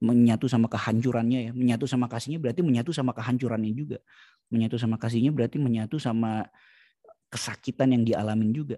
menyatu 0.00 0.48
sama 0.52 0.68
kehancurannya 0.68 1.48
ya, 1.48 1.52
menyatu 1.56 1.88
sama 1.88 2.12
kasihnya 2.12 2.36
berarti 2.36 2.60
menyatu 2.60 2.92
sama 2.92 3.16
kehancurannya 3.16 3.72
juga. 3.72 3.98
Menyatu 4.52 4.76
sama 4.76 5.00
kasihnya 5.00 5.32
berarti 5.32 5.56
menyatu 5.56 5.96
sama 5.96 6.44
kesakitan 7.30 7.94
yang 7.94 8.02
dialamin 8.02 8.50
juga. 8.52 8.76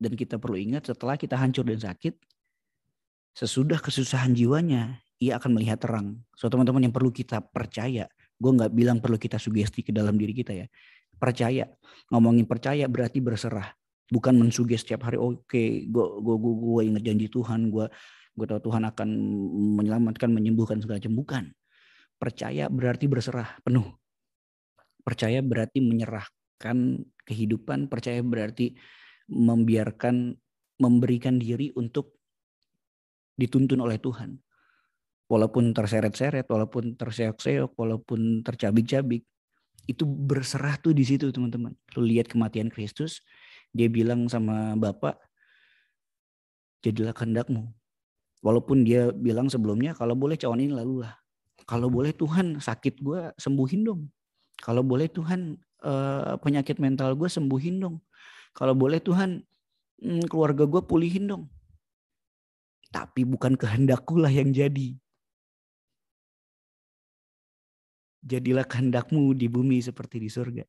Dan 0.00 0.18
kita 0.18 0.40
perlu 0.40 0.58
ingat 0.58 0.90
setelah 0.90 1.14
kita 1.14 1.38
hancur 1.38 1.62
dan 1.62 1.78
sakit, 1.78 2.18
sesudah 3.36 3.78
kesusahan 3.78 4.34
jiwanya, 4.34 4.98
ia 5.22 5.38
akan 5.38 5.54
melihat 5.54 5.78
terang. 5.80 6.18
So 6.34 6.50
teman-teman 6.50 6.90
yang 6.90 6.94
perlu 6.94 7.14
kita 7.14 7.40
percaya, 7.40 8.10
gue 8.40 8.50
nggak 8.50 8.72
bilang 8.74 8.98
perlu 8.98 9.20
kita 9.20 9.38
sugesti 9.38 9.86
ke 9.86 9.94
dalam 9.94 10.18
diri 10.18 10.34
kita 10.34 10.52
ya. 10.52 10.66
Percaya, 11.14 11.70
ngomongin 12.10 12.44
percaya 12.44 12.90
berarti 12.90 13.22
berserah 13.22 13.70
bukan 14.12 14.36
mensuges 14.36 14.84
setiap 14.84 15.08
hari 15.08 15.16
oke 15.16 15.48
okay, 15.48 15.88
gue 15.88 16.06
gue 16.20 16.36
gue 16.36 16.54
gue 16.60 16.82
ingat 16.92 17.02
janji 17.04 17.26
Tuhan 17.32 17.72
gue 17.72 17.86
gue 18.34 18.46
tahu 18.50 18.60
Tuhan 18.68 18.82
akan 18.84 19.08
menyelamatkan 19.80 20.28
menyembuhkan 20.28 20.82
segala 20.82 21.00
macam 21.00 21.14
bukan 21.16 21.44
percaya 22.20 22.68
berarti 22.68 23.08
berserah 23.08 23.56
penuh 23.64 23.88
percaya 25.00 25.40
berarti 25.40 25.80
menyerahkan 26.54 27.02
kehidupan 27.24 27.90
percaya 27.90 28.22
berarti 28.22 28.76
membiarkan 29.28 30.36
memberikan 30.78 31.40
diri 31.40 31.72
untuk 31.74 32.14
dituntun 33.34 33.82
oleh 33.82 33.98
Tuhan 33.98 34.38
walaupun 35.26 35.74
terseret-seret 35.74 36.46
walaupun 36.46 36.94
terseok-seok 36.94 37.74
walaupun 37.74 38.44
tercabik-cabik 38.44 39.24
itu 39.84 40.04
berserah 40.06 40.78
tuh 40.78 40.94
di 40.94 41.02
situ 41.02 41.32
teman-teman 41.34 41.74
lu 41.96 42.06
lihat 42.06 42.30
kematian 42.30 42.70
Kristus 42.70 43.24
dia 43.74 43.90
bilang 43.90 44.30
sama 44.30 44.78
Bapak, 44.78 45.18
jadilah 46.86 47.10
kehendakmu. 47.10 47.74
Walaupun 48.38 48.86
dia 48.86 49.10
bilang 49.10 49.50
sebelumnya, 49.50 49.98
kalau 49.98 50.14
boleh 50.14 50.38
cawan 50.38 50.62
ini 50.62 50.70
lalu 50.70 51.02
lah. 51.02 51.18
Kalau 51.66 51.90
boleh 51.90 52.14
Tuhan 52.14 52.62
sakit 52.62 53.02
gue 53.02 53.34
sembuhin 53.34 53.82
dong. 53.82 54.06
Kalau 54.62 54.86
boleh 54.86 55.10
Tuhan 55.10 55.58
uh, 55.84 56.34
penyakit 56.40 56.80
mental 56.80 57.12
gue 57.14 57.28
sembuhin 57.28 57.84
dong. 57.84 58.00
Kalau 58.56 58.72
boleh 58.72 58.98
Tuhan 58.98 59.44
hmm, 60.00 60.24
keluarga 60.26 60.64
gue 60.64 60.82
pulihin 60.82 61.28
dong. 61.28 61.44
Tapi 62.88 63.26
bukan 63.26 63.58
kehendakku 63.58 64.16
lah 64.16 64.30
yang 64.30 64.54
jadi. 64.54 64.96
Jadilah 68.24 68.64
kehendakmu 68.64 69.36
di 69.36 69.52
bumi 69.52 69.84
seperti 69.84 70.16
di 70.16 70.32
surga. 70.32 70.64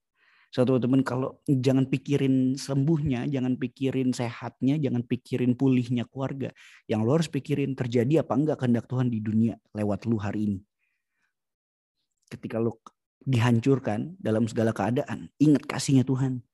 Satu 0.56 0.80
teman 0.80 1.04
kalau 1.04 1.44
jangan 1.48 1.84
pikirin 1.84 2.56
sembuhnya, 2.56 3.28
jangan 3.28 3.60
pikirin 3.60 4.16
sehatnya, 4.16 4.80
jangan 4.80 5.04
pikirin 5.04 5.52
pulihnya 5.52 6.08
keluarga. 6.08 6.48
Yang 6.88 7.02
lo 7.04 7.12
harus 7.12 7.30
pikirin 7.32 7.76
terjadi 7.76 8.24
apa 8.24 8.34
enggak 8.40 8.64
kehendak 8.64 8.88
Tuhan 8.88 9.12
di 9.12 9.20
dunia 9.20 9.60
lewat 9.76 10.08
lu 10.08 10.16
hari 10.16 10.48
ini. 10.48 10.60
Ketika 12.32 12.58
lo 12.64 12.80
dihancurkan 13.26 14.16
dalam 14.22 14.46
segala 14.46 14.72
keadaan, 14.72 15.34
ingat 15.42 15.66
kasihnya 15.66 16.06
Tuhan. 16.06 16.46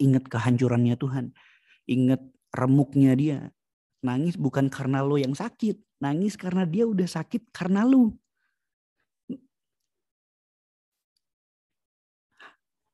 Ingat 0.00 0.26
kehancurannya 0.26 0.96
Tuhan. 0.96 1.36
Ingat 1.88 2.20
remuknya 2.56 3.12
dia. 3.14 3.38
Nangis 4.00 4.40
bukan 4.40 4.72
karena 4.72 5.04
lo 5.04 5.20
yang 5.20 5.36
sakit. 5.36 5.78
Nangis 6.00 6.38
karena 6.38 6.64
dia 6.64 6.88
udah 6.88 7.06
sakit 7.06 7.52
karena 7.52 7.84
lu. 7.84 8.14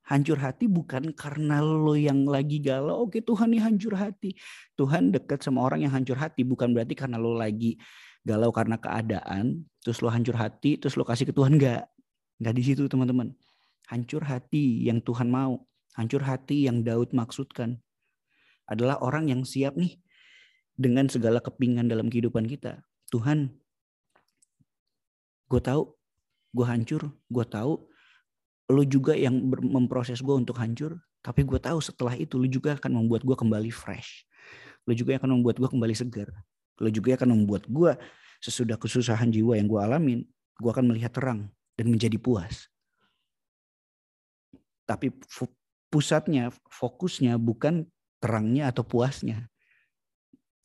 hancur 0.05 0.37
hati 0.37 0.69
bukan 0.69 1.17
karena 1.17 1.65
lo 1.65 1.97
yang 1.97 2.29
lagi 2.29 2.61
galau. 2.61 3.09
Oke 3.09 3.25
Tuhan 3.25 3.57
nih 3.57 3.63
hancur 3.65 3.97
hati. 3.97 4.37
Tuhan 4.77 5.11
dekat 5.11 5.41
sama 5.41 5.65
orang 5.65 5.85
yang 5.89 5.93
hancur 5.97 6.21
hati 6.21 6.45
bukan 6.45 6.77
berarti 6.77 6.93
karena 6.93 7.17
lo 7.17 7.33
lagi 7.33 7.81
galau 8.25 8.53
karena 8.53 8.77
keadaan. 8.77 9.65
Terus 9.81 10.01
lo 10.05 10.09
hancur 10.13 10.37
hati, 10.37 10.77
terus 10.81 10.97
lo 10.97 11.05
kasih 11.05 11.29
ke 11.29 11.35
Tuhan. 11.37 11.57
Enggak. 11.57 11.94
Enggak 12.43 12.55
di 12.59 12.63
situ 12.67 12.83
teman-teman. 12.91 13.31
Hancur 13.87 14.25
hati 14.27 14.89
yang 14.89 14.99
Tuhan 15.05 15.31
mau. 15.31 15.63
Hancur 15.95 16.27
hati 16.27 16.67
yang 16.67 16.83
Daud 16.83 17.15
maksudkan. 17.15 17.79
Adalah 18.67 18.99
orang 19.05 19.31
yang 19.31 19.47
siap 19.47 19.77
nih 19.79 20.01
dengan 20.75 21.07
segala 21.07 21.39
kepingan 21.39 21.87
dalam 21.87 22.11
kehidupan 22.11 22.49
kita. 22.51 22.83
Tuhan, 23.15 23.55
gue 25.47 25.61
tahu 25.63 25.95
gue 26.55 26.67
hancur, 26.67 27.03
gue 27.11 27.45
tahu 27.47 27.83
lu 28.73 28.83
juga 28.89 29.13
yang 29.15 29.37
memproses 29.53 30.25
gue 30.25 30.35
untuk 30.35 30.57
hancur, 30.59 30.99
tapi 31.21 31.45
gue 31.45 31.61
tahu 31.61 31.79
setelah 31.79 32.17
itu 32.17 32.41
lu 32.41 32.49
juga 32.49 32.75
akan 32.75 33.05
membuat 33.05 33.23
gue 33.23 33.37
kembali 33.37 33.71
fresh. 33.71 34.27
Lu 34.89 34.97
juga 34.97 35.21
akan 35.21 35.39
membuat 35.39 35.61
gue 35.61 35.69
kembali 35.69 35.95
segar. 35.95 36.33
Lu 36.81 36.91
juga 36.91 37.15
akan 37.21 37.37
membuat 37.37 37.69
gue 37.71 37.95
sesudah 38.43 38.81
kesusahan 38.81 39.31
jiwa 39.31 39.55
yang 39.61 39.69
gue 39.71 39.79
alamin, 39.79 40.21
gue 40.59 40.71
akan 40.73 40.91
melihat 40.91 41.15
terang 41.15 41.53
dan 41.75 41.91
menjadi 41.91 42.19
puas. 42.19 42.71
Tapi 44.85 45.11
pusatnya, 45.89 46.53
fokusnya 46.69 47.41
bukan 47.41 47.89
terangnya 48.21 48.69
atau 48.69 48.85
puasnya. 48.85 49.49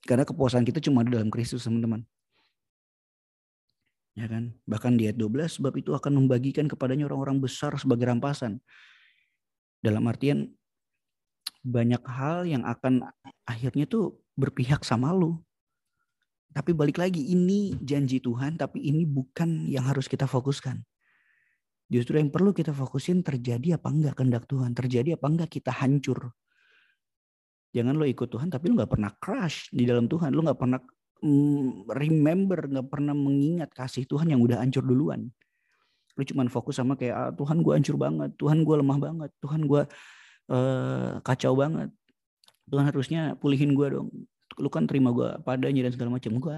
Karena 0.04 0.24
kepuasan 0.24 0.64
kita 0.64 0.80
cuma 0.84 1.04
ada 1.04 1.20
dalam 1.20 1.32
Kristus, 1.32 1.68
teman-teman 1.68 2.04
ya 4.20 4.28
kan? 4.28 4.52
Bahkan 4.68 5.00
di 5.00 5.08
ayat 5.08 5.16
12 5.16 5.60
sebab 5.64 5.74
itu 5.80 5.96
akan 5.96 6.20
membagikan 6.20 6.68
kepadanya 6.68 7.08
orang-orang 7.08 7.40
besar 7.40 7.72
sebagai 7.80 8.12
rampasan. 8.12 8.60
Dalam 9.80 10.04
artian 10.12 10.52
banyak 11.64 12.04
hal 12.04 12.44
yang 12.44 12.68
akan 12.68 13.08
akhirnya 13.48 13.88
tuh 13.88 14.20
berpihak 14.36 14.84
sama 14.84 15.16
lu. 15.16 15.40
Tapi 16.52 16.76
balik 16.76 17.00
lagi 17.00 17.24
ini 17.32 17.78
janji 17.80 18.20
Tuhan 18.20 18.60
tapi 18.60 18.84
ini 18.84 19.08
bukan 19.08 19.70
yang 19.72 19.88
harus 19.88 20.12
kita 20.12 20.28
fokuskan. 20.28 20.84
Justru 21.90 22.22
yang 22.22 22.30
perlu 22.30 22.54
kita 22.54 22.70
fokusin 22.70 23.26
terjadi 23.26 23.82
apa 23.82 23.90
enggak 23.90 24.14
kehendak 24.22 24.46
Tuhan, 24.46 24.78
terjadi 24.78 25.18
apa 25.18 25.26
enggak 25.26 25.50
kita 25.50 25.74
hancur. 25.74 26.30
Jangan 27.74 27.98
lo 27.98 28.06
ikut 28.06 28.30
Tuhan 28.30 28.50
tapi 28.50 28.70
lo 28.70 28.82
nggak 28.82 28.94
pernah 28.94 29.12
crash 29.18 29.74
di 29.74 29.90
dalam 29.90 30.06
Tuhan, 30.06 30.34
lo 30.34 30.46
nggak 30.46 30.58
pernah 30.58 30.80
Mm, 31.20 31.92
remember 31.92 32.64
nggak 32.64 32.88
pernah 32.88 33.12
mengingat 33.12 33.76
kasih 33.76 34.08
Tuhan 34.08 34.32
yang 34.32 34.40
udah 34.40 34.64
hancur 34.64 34.88
duluan. 34.88 35.28
Lu 36.16 36.24
cuman 36.24 36.48
fokus 36.48 36.80
sama 36.80 36.96
kayak 36.96 37.16
ah, 37.16 37.32
Tuhan 37.36 37.60
gue 37.60 37.74
hancur 37.76 38.00
banget 38.00 38.32
Tuhan 38.40 38.64
gue 38.64 38.76
lemah 38.80 39.00
banget 39.00 39.32
Tuhan 39.44 39.68
gue 39.68 39.84
uh, 40.52 41.12
kacau 41.20 41.54
banget. 41.60 41.92
Tuhan 42.72 42.86
harusnya 42.88 43.36
pulihin 43.36 43.76
gue 43.76 43.88
dong. 44.00 44.08
Lu 44.64 44.70
kan 44.72 44.88
terima 44.88 45.12
gue 45.12 45.28
padanya 45.44 45.88
dan 45.88 45.92
segala 45.92 46.16
macam. 46.16 46.40
Gue 46.40 46.56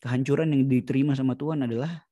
kehancuran 0.00 0.48
yang 0.56 0.62
diterima 0.64 1.12
sama 1.12 1.36
Tuhan 1.36 1.68
adalah 1.68 2.07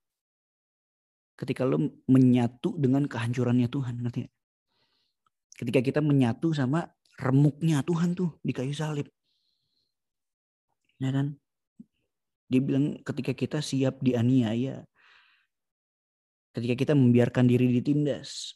ketika 1.37 1.69
lu 1.69 1.93
menyatu 2.09 2.75
dengan 2.81 3.05
kehancurannya 3.05 3.69
Tuhan 3.69 4.01
ngerti 4.03 4.25
gak? 4.25 4.35
ketika 5.57 5.81
kita 5.81 6.01
menyatu 6.01 6.53
sama 6.53 6.89
remuknya 7.17 7.81
Tuhan 7.85 8.17
tuh 8.17 8.37
di 8.41 8.53
kayu 8.53 8.73
salib 8.73 9.09
Ya 10.97 11.13
kan? 11.13 11.37
Dia 12.47 12.61
bilang 12.63 13.03
ketika 13.03 13.37
kita 13.37 13.59
siap 13.61 14.01
dianiaya, 14.01 14.87
ketika 16.57 16.75
kita 16.79 16.93
membiarkan 16.97 17.45
diri 17.51 17.69
ditindas, 17.69 18.55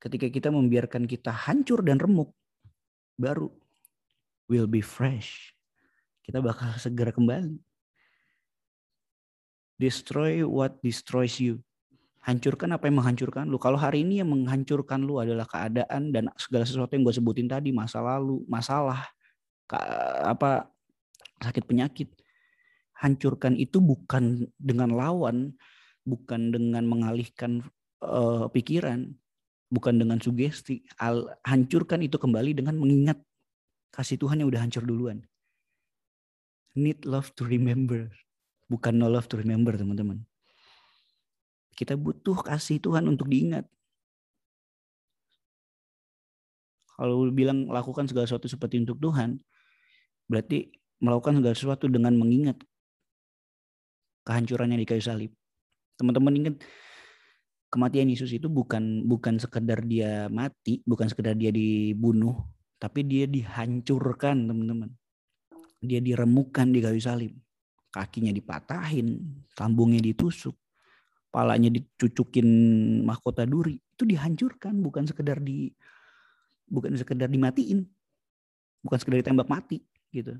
ketika 0.00 0.30
kita 0.30 0.48
membiarkan 0.48 1.04
kita 1.04 1.34
hancur 1.34 1.82
dan 1.84 2.00
remuk, 2.00 2.32
baru 3.18 3.50
will 4.48 4.70
be 4.70 4.80
fresh. 4.80 5.52
Kita 6.22 6.38
bakal 6.38 6.78
segera 6.78 7.10
kembali. 7.10 7.58
Destroy 9.82 10.46
what 10.46 10.78
destroys 10.78 11.42
you. 11.42 11.58
Hancurkan 12.22 12.70
apa 12.70 12.86
yang 12.86 13.02
menghancurkan 13.02 13.50
lu. 13.50 13.58
Kalau 13.58 13.74
hari 13.74 14.06
ini 14.06 14.22
yang 14.22 14.30
menghancurkan 14.30 15.02
lu 15.02 15.18
adalah 15.18 15.42
keadaan 15.42 16.14
dan 16.14 16.30
segala 16.38 16.62
sesuatu 16.62 16.94
yang 16.94 17.02
gue 17.02 17.14
sebutin 17.18 17.50
tadi, 17.50 17.74
masa 17.74 17.98
lalu, 17.98 18.46
masalah, 18.46 19.10
apa 20.22 20.70
sakit 21.42 21.66
penyakit. 21.66 22.14
Hancurkan 22.94 23.58
itu 23.58 23.82
bukan 23.82 24.46
dengan 24.54 24.94
lawan, 24.94 25.58
bukan 26.06 26.54
dengan 26.54 26.86
mengalihkan 26.86 27.66
uh, 28.06 28.46
pikiran, 28.46 29.10
bukan 29.66 29.98
dengan 29.98 30.22
sugesti. 30.22 30.86
Al, 31.02 31.26
hancurkan 31.42 32.06
itu 32.06 32.22
kembali 32.22 32.54
dengan 32.54 32.78
mengingat 32.78 33.18
kasih 33.90 34.22
Tuhan 34.22 34.38
yang 34.38 34.48
udah 34.48 34.62
hancur 34.62 34.86
duluan. 34.86 35.26
Need 36.78 37.02
love 37.02 37.34
to 37.34 37.42
remember, 37.42 38.14
bukan 38.70 38.94
no 38.94 39.10
love 39.10 39.26
to 39.26 39.34
remember 39.34 39.74
teman-teman. 39.74 40.22
Kita 41.82 41.98
butuh 41.98 42.46
kasih 42.46 42.78
Tuhan 42.78 43.10
untuk 43.10 43.26
diingat. 43.26 43.66
Kalau 46.94 47.26
bilang 47.34 47.66
lakukan 47.66 48.06
segala 48.06 48.30
sesuatu 48.30 48.46
seperti 48.46 48.78
untuk 48.78 49.02
Tuhan, 49.02 49.42
berarti 50.30 50.70
melakukan 51.02 51.42
segala 51.42 51.54
sesuatu 51.58 51.90
dengan 51.90 52.14
mengingat 52.14 52.62
kehancurannya 54.22 54.78
di 54.78 54.86
kayu 54.86 55.02
salib. 55.02 55.34
Teman-teman 55.98 56.38
ingat 56.38 56.54
kematian 57.66 58.06
Yesus 58.14 58.30
itu 58.30 58.46
bukan 58.46 59.02
bukan 59.02 59.42
sekedar 59.42 59.82
dia 59.82 60.30
mati, 60.30 60.86
bukan 60.86 61.10
sekedar 61.10 61.34
dia 61.34 61.50
dibunuh, 61.50 62.46
Tapi 62.78 63.02
dia 63.02 63.26
dihancurkan 63.26 64.46
teman-teman. 64.46 64.90
Dia 65.82 65.98
diremukkan 65.98 66.70
di 66.70 66.78
kayu 66.78 67.02
salib. 67.02 67.34
Kakinya 67.90 68.30
dipatahin, 68.30 69.18
lambungnya 69.58 69.98
ditusuk, 69.98 70.61
palanya 71.32 71.72
dicucukin 71.72 72.46
mahkota 73.02 73.48
duri. 73.48 73.80
Itu 73.96 74.04
dihancurkan, 74.04 74.84
bukan 74.84 75.08
sekedar 75.08 75.40
di 75.40 75.72
bukan 76.68 76.94
sekedar 76.94 77.32
dimatiin. 77.32 77.88
Bukan 78.84 78.98
sekedar 79.00 79.24
ditembak 79.24 79.48
mati 79.48 79.80
gitu. 80.12 80.36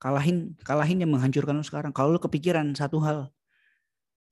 Kalahin 0.00 0.56
kalahin 0.64 1.04
yang 1.04 1.12
menghancurkan 1.12 1.52
lu 1.52 1.66
sekarang. 1.66 1.92
Kalau 1.92 2.16
lu 2.16 2.20
kepikiran 2.22 2.72
satu 2.72 3.04
hal 3.04 3.28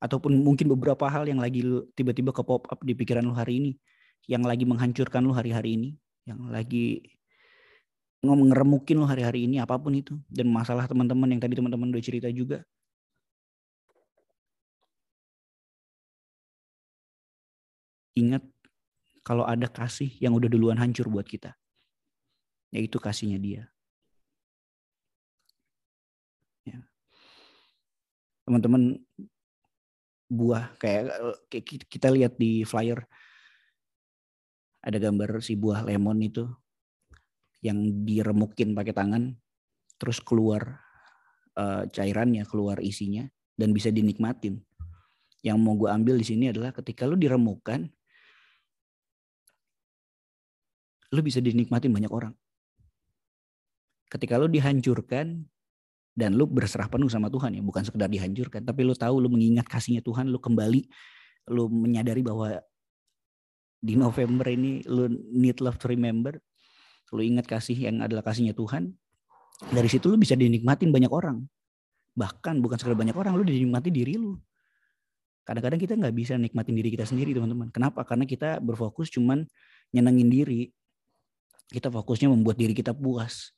ataupun 0.00 0.32
mungkin 0.40 0.70
beberapa 0.72 1.04
hal 1.10 1.28
yang 1.28 1.42
lagi 1.42 1.60
tiba-tiba 1.92 2.32
ke 2.32 2.40
pop 2.40 2.64
up 2.70 2.80
di 2.80 2.94
pikiran 2.96 3.26
lu 3.26 3.34
hari 3.36 3.60
ini, 3.60 3.72
yang 4.30 4.46
lagi 4.46 4.64
menghancurkan 4.64 5.20
lu 5.20 5.34
hari-hari 5.34 5.76
ini, 5.76 5.90
yang 6.24 6.40
lagi 6.48 7.02
ngeremukin 8.24 8.96
lu 8.96 9.06
hari-hari 9.06 9.44
ini 9.50 9.60
apa 9.62 9.76
pun 9.76 9.94
itu 9.94 10.16
dan 10.30 10.48
masalah 10.50 10.86
teman-teman 10.88 11.36
yang 11.36 11.42
tadi 11.42 11.58
teman-teman 11.58 11.90
udah 11.92 12.02
cerita 12.02 12.30
juga. 12.32 12.64
Ingat 18.18 18.42
kalau 19.22 19.46
ada 19.46 19.70
kasih 19.70 20.10
yang 20.18 20.34
udah 20.34 20.50
duluan 20.50 20.80
hancur 20.80 21.06
buat 21.06 21.24
kita. 21.24 21.54
Yaitu 22.74 22.98
kasihnya 22.98 23.38
dia. 23.38 23.62
Ya. 26.66 26.82
Teman-teman 28.42 28.98
buah 30.28 30.74
kayak, 30.76 31.14
kita 31.88 32.12
lihat 32.12 32.36
di 32.36 32.66
flyer 32.66 33.00
ada 34.84 34.98
gambar 35.00 35.40
si 35.40 35.56
buah 35.56 35.82
lemon 35.82 36.20
itu 36.22 36.44
yang 37.64 38.06
diremukin 38.06 38.76
pakai 38.76 38.94
tangan 38.94 39.34
terus 39.98 40.22
keluar 40.22 40.78
uh, 41.58 41.84
cairannya 41.90 42.46
keluar 42.46 42.78
isinya 42.78 43.26
dan 43.58 43.74
bisa 43.74 43.90
dinikmatin 43.90 44.62
yang 45.42 45.58
mau 45.58 45.74
gue 45.74 45.90
ambil 45.90 46.18
di 46.18 46.26
sini 46.26 46.54
adalah 46.54 46.70
ketika 46.70 47.06
lu 47.06 47.18
diremukkan 47.18 47.90
lu 51.12 51.20
bisa 51.24 51.40
dinikmatin 51.40 51.92
banyak 51.92 52.12
orang. 52.12 52.34
Ketika 54.08 54.40
lu 54.40 54.48
dihancurkan 54.48 55.44
dan 56.16 56.30
lu 56.34 56.48
berserah 56.48 56.88
penuh 56.88 57.08
sama 57.12 57.28
Tuhan 57.28 57.56
ya, 57.56 57.62
bukan 57.62 57.84
sekedar 57.84 58.08
dihancurkan, 58.08 58.64
tapi 58.64 58.82
lu 58.84 58.96
tahu 58.96 59.20
lu 59.20 59.28
mengingat 59.28 59.68
kasihnya 59.68 60.00
Tuhan, 60.00 60.32
lu 60.32 60.40
kembali, 60.40 60.88
lu 61.52 61.68
menyadari 61.68 62.24
bahwa 62.24 62.58
di 63.78 63.94
November 63.94 64.48
ini 64.50 64.82
lu 64.88 65.06
need 65.30 65.60
love 65.62 65.78
to 65.78 65.86
remember, 65.86 66.34
lu 67.14 67.22
ingat 67.22 67.46
kasih 67.46 67.76
yang 67.76 68.02
adalah 68.02 68.24
kasihnya 68.26 68.56
Tuhan, 68.56 68.96
dari 69.70 69.86
situ 69.86 70.08
lu 70.10 70.18
bisa 70.18 70.34
dinikmatin 70.34 70.90
banyak 70.90 71.12
orang. 71.12 71.44
Bahkan 72.18 72.58
bukan 72.58 72.76
sekedar 72.80 72.98
banyak 72.98 73.14
orang, 73.14 73.38
lu 73.38 73.46
dinikmati 73.46 73.94
diri 73.94 74.18
lu. 74.18 74.34
Kadang-kadang 75.46 75.80
kita 75.80 75.94
nggak 75.96 76.12
bisa 76.12 76.34
nikmatin 76.36 76.74
diri 76.76 76.92
kita 76.92 77.08
sendiri 77.08 77.32
teman-teman. 77.32 77.72
Kenapa? 77.72 78.04
Karena 78.04 78.28
kita 78.28 78.60
berfokus 78.60 79.08
cuman 79.08 79.48
nyenengin 79.94 80.28
diri, 80.28 80.68
kita 81.68 81.92
fokusnya 81.92 82.32
membuat 82.32 82.56
diri 82.56 82.72
kita 82.72 82.96
puas. 82.96 83.52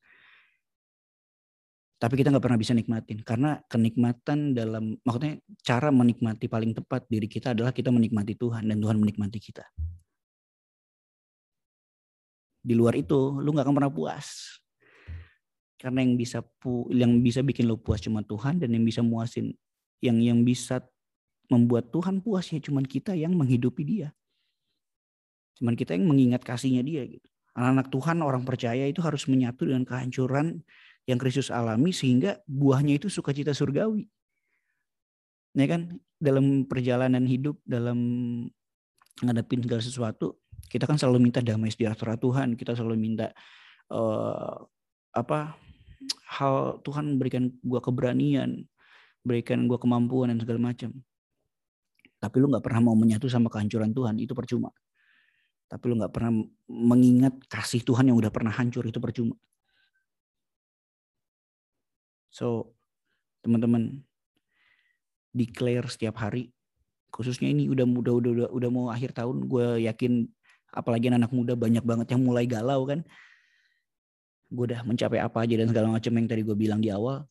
Tapi 2.00 2.16
kita 2.16 2.32
nggak 2.32 2.40
pernah 2.40 2.56
bisa 2.56 2.72
nikmatin 2.72 3.20
karena 3.20 3.60
kenikmatan 3.68 4.56
dalam 4.56 4.96
maksudnya 5.04 5.36
cara 5.60 5.92
menikmati 5.92 6.48
paling 6.48 6.72
tepat 6.72 7.04
diri 7.12 7.28
kita 7.28 7.52
adalah 7.52 7.76
kita 7.76 7.92
menikmati 7.92 8.32
Tuhan 8.40 8.64
dan 8.72 8.80
Tuhan 8.80 8.96
menikmati 8.96 9.36
kita. 9.36 9.68
Di 12.60 12.72
luar 12.72 12.96
itu 12.96 13.36
lu 13.40 13.52
nggak 13.52 13.68
akan 13.68 13.76
pernah 13.76 13.92
puas. 13.92 14.56
Karena 15.76 16.04
yang 16.04 16.16
bisa 16.16 16.40
pu, 16.40 16.88
yang 16.92 17.20
bisa 17.20 17.44
bikin 17.44 17.68
lu 17.68 17.76
puas 17.76 18.00
cuma 18.00 18.24
Tuhan 18.24 18.60
dan 18.60 18.72
yang 18.72 18.84
bisa 18.84 19.04
muasin 19.04 19.52
yang 20.00 20.16
yang 20.20 20.40
bisa 20.40 20.80
membuat 21.52 21.92
Tuhan 21.92 22.24
puas 22.24 22.48
ya 22.48 22.60
cuma 22.64 22.80
kita 22.80 23.12
yang 23.12 23.36
menghidupi 23.36 23.84
dia. 23.84 24.08
Cuman 25.60 25.76
kita 25.76 25.92
yang 25.92 26.08
mengingat 26.08 26.40
kasihnya 26.40 26.80
dia 26.80 27.04
gitu. 27.04 27.28
Anak-anak 27.58 27.90
Tuhan, 27.90 28.16
orang 28.22 28.42
percaya 28.46 28.86
itu 28.86 29.02
harus 29.02 29.26
menyatu 29.26 29.66
dengan 29.66 29.82
kehancuran 29.82 30.62
yang 31.08 31.18
Kristus 31.18 31.50
alami 31.50 31.90
sehingga 31.90 32.38
buahnya 32.46 33.02
itu 33.02 33.10
sukacita 33.10 33.50
surgawi. 33.50 34.06
Ya 35.58 35.66
kan? 35.66 35.98
Dalam 36.20 36.68
perjalanan 36.70 37.26
hidup, 37.26 37.58
dalam 37.66 37.98
ngadepin 39.18 39.64
segala 39.66 39.82
sesuatu, 39.82 40.38
kita 40.70 40.86
kan 40.86 40.94
selalu 40.94 41.18
minta 41.18 41.42
damai 41.42 41.74
sejahtera 41.74 42.14
Tuhan, 42.14 42.54
kita 42.54 42.78
selalu 42.78 42.96
minta 43.00 43.34
uh, 43.90 44.62
apa 45.10 45.58
hal 46.38 46.78
Tuhan 46.86 47.18
berikan 47.18 47.50
gua 47.64 47.82
keberanian, 47.82 48.62
berikan 49.26 49.66
gua 49.66 49.80
kemampuan 49.80 50.30
dan 50.30 50.38
segala 50.38 50.70
macam. 50.70 50.94
Tapi 52.20 52.36
lu 52.36 52.52
nggak 52.52 52.62
pernah 52.62 52.92
mau 52.92 52.94
menyatu 52.94 53.26
sama 53.26 53.48
kehancuran 53.50 53.90
Tuhan, 53.96 54.20
itu 54.20 54.36
percuma 54.36 54.70
tapi 55.70 55.86
lu 55.86 55.94
nggak 55.94 56.10
pernah 56.10 56.34
mengingat 56.66 57.46
kasih 57.46 57.86
Tuhan 57.86 58.10
yang 58.10 58.18
udah 58.18 58.34
pernah 58.34 58.50
hancur 58.50 58.82
itu 58.82 58.98
percuma. 58.98 59.38
So, 62.34 62.74
teman-teman 63.46 64.02
declare 65.30 65.86
setiap 65.86 66.18
hari 66.18 66.50
khususnya 67.14 67.54
ini 67.54 67.70
udah 67.70 67.86
udah 67.86 68.14
udah 68.18 68.30
udah, 68.34 68.48
udah 68.50 68.70
mau 68.70 68.90
akhir 68.90 69.14
tahun 69.14 69.46
gue 69.46 69.86
yakin 69.86 70.26
apalagi 70.74 71.10
anak 71.10 71.30
muda 71.30 71.54
banyak 71.54 71.86
banget 71.86 72.18
yang 72.18 72.22
mulai 72.26 72.50
galau 72.50 72.82
kan. 72.90 73.06
Gue 74.50 74.74
udah 74.74 74.82
mencapai 74.82 75.22
apa 75.22 75.46
aja 75.46 75.54
dan 75.54 75.70
segala 75.70 75.94
macam 75.94 76.10
yang 76.18 76.26
tadi 76.26 76.42
gue 76.42 76.56
bilang 76.58 76.82
di 76.82 76.90
awal. 76.90 77.22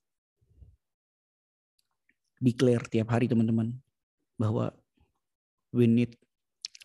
Declare 2.39 2.87
tiap 2.87 3.11
hari 3.11 3.27
teman-teman 3.27 3.75
bahwa 4.39 4.71
we 5.75 5.83
need 5.83 6.15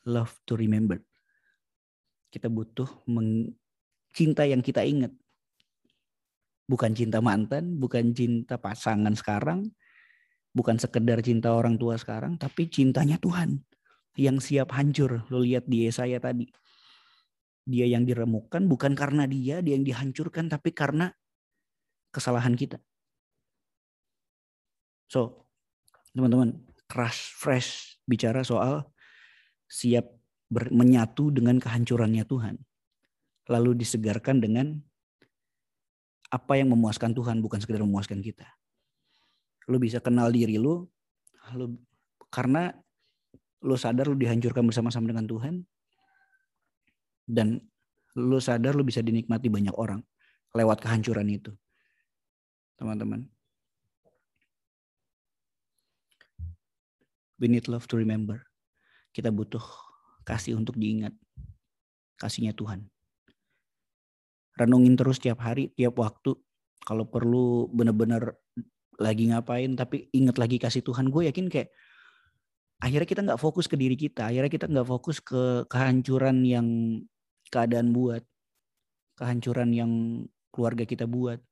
love 0.03 0.35
to 0.51 0.59
remember 0.59 0.99
kita 2.35 2.51
butuh 2.51 2.91
cinta 4.11 4.43
yang 4.43 4.59
kita 4.59 4.83
ingat. 4.83 5.15
Bukan 6.67 6.91
cinta 6.99 7.23
mantan, 7.23 7.79
bukan 7.79 8.11
cinta 8.11 8.59
pasangan 8.59 9.15
sekarang, 9.15 9.71
bukan 10.51 10.75
sekedar 10.83 11.23
cinta 11.23 11.55
orang 11.55 11.79
tua 11.79 11.95
sekarang, 11.95 12.35
tapi 12.35 12.67
cintanya 12.67 13.23
Tuhan 13.23 13.63
yang 14.19 14.43
siap 14.43 14.75
hancur. 14.75 15.23
Lo 15.31 15.39
lihat 15.47 15.71
di 15.71 15.87
Yesaya 15.87 16.19
tadi. 16.19 16.51
Dia 17.65 17.87
yang 17.87 18.03
diremukkan 18.03 18.67
bukan 18.67 18.99
karena 18.99 19.31
dia, 19.31 19.63
dia 19.63 19.79
yang 19.79 19.87
dihancurkan, 19.87 20.51
tapi 20.51 20.75
karena 20.75 21.15
kesalahan 22.11 22.59
kita. 22.59 22.83
So, 25.07 25.47
teman-teman, 26.17 26.65
crash 26.89 27.37
fresh 27.37 28.01
bicara 28.09 28.41
soal 28.45 28.89
siap 29.69 30.24
menyatu 30.71 31.35
dengan 31.35 31.59
kehancurannya 31.59 32.25
Tuhan. 32.25 32.57
Lalu 33.51 33.77
disegarkan 33.83 34.41
dengan 34.41 34.79
apa 36.33 36.57
yang 36.57 36.73
memuaskan 36.73 37.13
Tuhan, 37.13 37.45
bukan 37.45 37.61
sekedar 37.61 37.83
memuaskan 37.85 38.25
kita. 38.25 38.47
Lu 39.69 39.79
bisa 39.79 40.01
kenal 40.01 40.33
diri 40.33 40.57
lu, 40.57 40.87
lu 41.55 41.79
karena 42.33 42.73
lu 43.65 43.77
sadar 43.79 44.11
lu 44.11 44.17
dihancurkan 44.17 44.65
bersama-sama 44.65 45.09
dengan 45.09 45.29
Tuhan, 45.29 45.65
dan 47.25 47.61
lu 48.17 48.39
sadar 48.41 48.77
lu 48.77 48.85
bisa 48.85 49.01
dinikmati 49.01 49.49
banyak 49.49 49.75
orang 49.77 50.01
lewat 50.55 50.81
kehancuran 50.81 51.29
itu. 51.29 51.53
Teman-teman. 52.79 53.29
We 57.39 57.51
need 57.51 57.67
love 57.67 57.87
to 57.91 57.99
remember. 57.99 58.47
Kita 59.15 59.31
butuh 59.31 59.63
kasih 60.25 60.57
untuk 60.59 60.75
diingat. 60.81 61.13
Kasihnya 62.19 62.57
Tuhan. 62.57 62.89
Renungin 64.57 64.95
terus 64.97 65.21
tiap 65.21 65.45
hari, 65.45 65.71
tiap 65.77 65.99
waktu. 66.01 66.35
Kalau 66.85 67.09
perlu 67.09 67.69
benar-benar 67.73 68.37
lagi 69.01 69.31
ngapain, 69.31 69.75
tapi 69.75 70.09
ingat 70.15 70.37
lagi 70.39 70.57
kasih 70.61 70.85
Tuhan. 70.85 71.11
Gue 71.11 71.27
yakin 71.29 71.51
kayak 71.51 71.69
akhirnya 72.81 73.09
kita 73.09 73.21
nggak 73.25 73.41
fokus 73.41 73.67
ke 73.67 73.77
diri 73.77 73.97
kita. 73.99 74.31
Akhirnya 74.31 74.53
kita 74.53 74.67
nggak 74.71 74.89
fokus 74.89 75.19
ke 75.21 75.67
kehancuran 75.67 76.45
yang 76.47 76.69
keadaan 77.51 77.91
buat. 77.91 78.23
Kehancuran 79.15 79.71
yang 79.75 79.91
keluarga 80.55 80.87
kita 80.87 81.07
buat. 81.07 81.43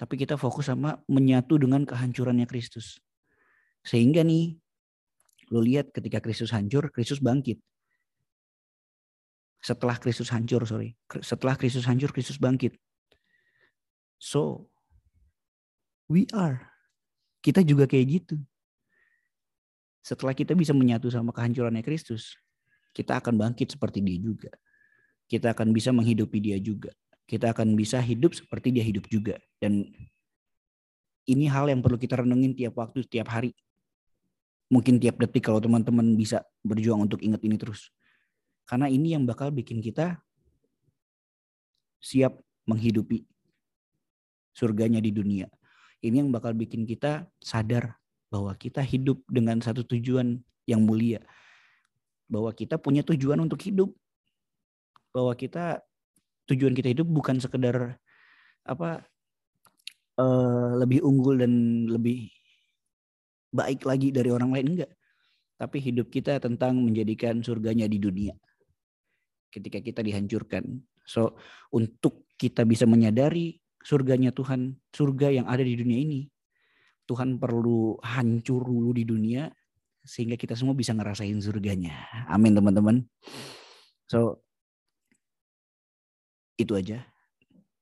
Tapi 0.00 0.16
kita 0.16 0.40
fokus 0.40 0.72
sama 0.72 0.96
menyatu 1.12 1.60
dengan 1.60 1.84
kehancurannya 1.84 2.48
Kristus. 2.48 3.04
Sehingga 3.84 4.24
nih, 4.24 4.56
lo 5.52 5.60
lihat 5.60 5.92
ketika 5.92 6.24
Kristus 6.24 6.56
hancur, 6.56 6.88
Kristus 6.88 7.20
bangkit. 7.20 7.60
Setelah 9.60 10.00
Kristus 10.00 10.32
hancur, 10.32 10.64
sorry. 10.64 10.96
Setelah 11.20 11.54
Kristus 11.54 11.84
hancur, 11.84 12.10
Kristus 12.10 12.40
bangkit. 12.40 12.80
So, 14.16 14.68
we 16.08 16.24
are. 16.32 16.64
Kita 17.44 17.60
juga 17.64 17.84
kayak 17.88 18.06
gitu. 18.20 18.36
Setelah 20.00 20.32
kita 20.32 20.56
bisa 20.56 20.72
menyatu 20.72 21.12
sama 21.12 21.32
kehancurannya 21.32 21.84
Kristus, 21.84 22.36
kita 22.96 23.20
akan 23.20 23.36
bangkit 23.36 23.76
seperti 23.76 24.00
dia 24.00 24.16
juga. 24.16 24.50
kita 25.30 25.54
akan 25.54 25.70
bisa 25.70 25.94
menghidupi 25.94 26.42
dia 26.42 26.58
juga. 26.58 26.90
Kita 27.30 27.54
akan 27.54 27.78
bisa 27.78 28.02
hidup 28.02 28.34
seperti 28.34 28.74
dia 28.74 28.82
hidup 28.82 29.06
juga. 29.06 29.38
Dan 29.62 29.86
ini 31.30 31.46
hal 31.46 31.70
yang 31.70 31.78
perlu 31.78 31.94
kita 31.94 32.26
renungin 32.26 32.58
tiap 32.58 32.74
waktu, 32.74 33.06
tiap 33.06 33.30
hari. 33.30 33.54
Mungkin 34.66 34.98
tiap 34.98 35.22
detik 35.22 35.46
kalau 35.46 35.62
teman-teman 35.62 36.18
bisa 36.18 36.42
berjuang 36.66 37.06
untuk 37.06 37.22
ingat 37.22 37.38
ini 37.46 37.54
terus. 37.54 37.94
Karena 38.70 38.86
ini 38.86 39.18
yang 39.18 39.26
bakal 39.26 39.50
bikin 39.50 39.82
kita 39.82 40.14
siap 41.98 42.38
menghidupi 42.70 43.26
surganya 44.54 45.02
di 45.02 45.10
dunia. 45.10 45.50
Ini 45.98 46.22
yang 46.22 46.30
bakal 46.30 46.54
bikin 46.54 46.86
kita 46.86 47.26
sadar 47.42 47.98
bahwa 48.30 48.54
kita 48.54 48.78
hidup 48.78 49.26
dengan 49.26 49.58
satu 49.58 49.82
tujuan 49.82 50.38
yang 50.70 50.86
mulia. 50.86 51.18
Bahwa 52.30 52.54
kita 52.54 52.78
punya 52.78 53.02
tujuan 53.02 53.42
untuk 53.42 53.58
hidup. 53.58 53.90
Bahwa 55.10 55.34
kita 55.34 55.82
tujuan 56.46 56.70
kita 56.70 56.94
hidup 56.94 57.10
bukan 57.10 57.42
sekedar 57.42 57.98
apa 58.62 59.02
uh, 60.14 60.78
lebih 60.78 61.02
unggul 61.02 61.42
dan 61.42 61.52
lebih 61.90 62.30
baik 63.50 63.82
lagi 63.82 64.14
dari 64.14 64.30
orang 64.30 64.54
lain 64.54 64.78
enggak. 64.78 64.94
Tapi 65.58 65.82
hidup 65.82 66.06
kita 66.06 66.38
tentang 66.38 66.78
menjadikan 66.78 67.42
surganya 67.42 67.90
di 67.90 67.98
dunia. 67.98 68.38
Ketika 69.50 69.82
kita 69.82 70.00
dihancurkan. 70.00 70.62
So 71.04 71.34
untuk 71.74 72.30
kita 72.38 72.62
bisa 72.62 72.86
menyadari 72.86 73.58
surganya 73.82 74.30
Tuhan, 74.30 74.78
surga 74.94 75.42
yang 75.42 75.46
ada 75.50 75.60
di 75.66 75.74
dunia 75.74 75.98
ini, 75.98 76.20
Tuhan 77.10 77.42
perlu 77.42 77.98
hancur 78.00 78.62
dulu 78.62 78.94
di 78.94 79.02
dunia 79.02 79.50
sehingga 80.06 80.38
kita 80.38 80.54
semua 80.54 80.78
bisa 80.78 80.94
ngerasain 80.94 81.36
surganya. 81.42 82.06
Amin 82.30 82.54
teman-teman. 82.54 83.02
So 84.06 84.46
itu 86.54 86.78
aja. 86.78 87.02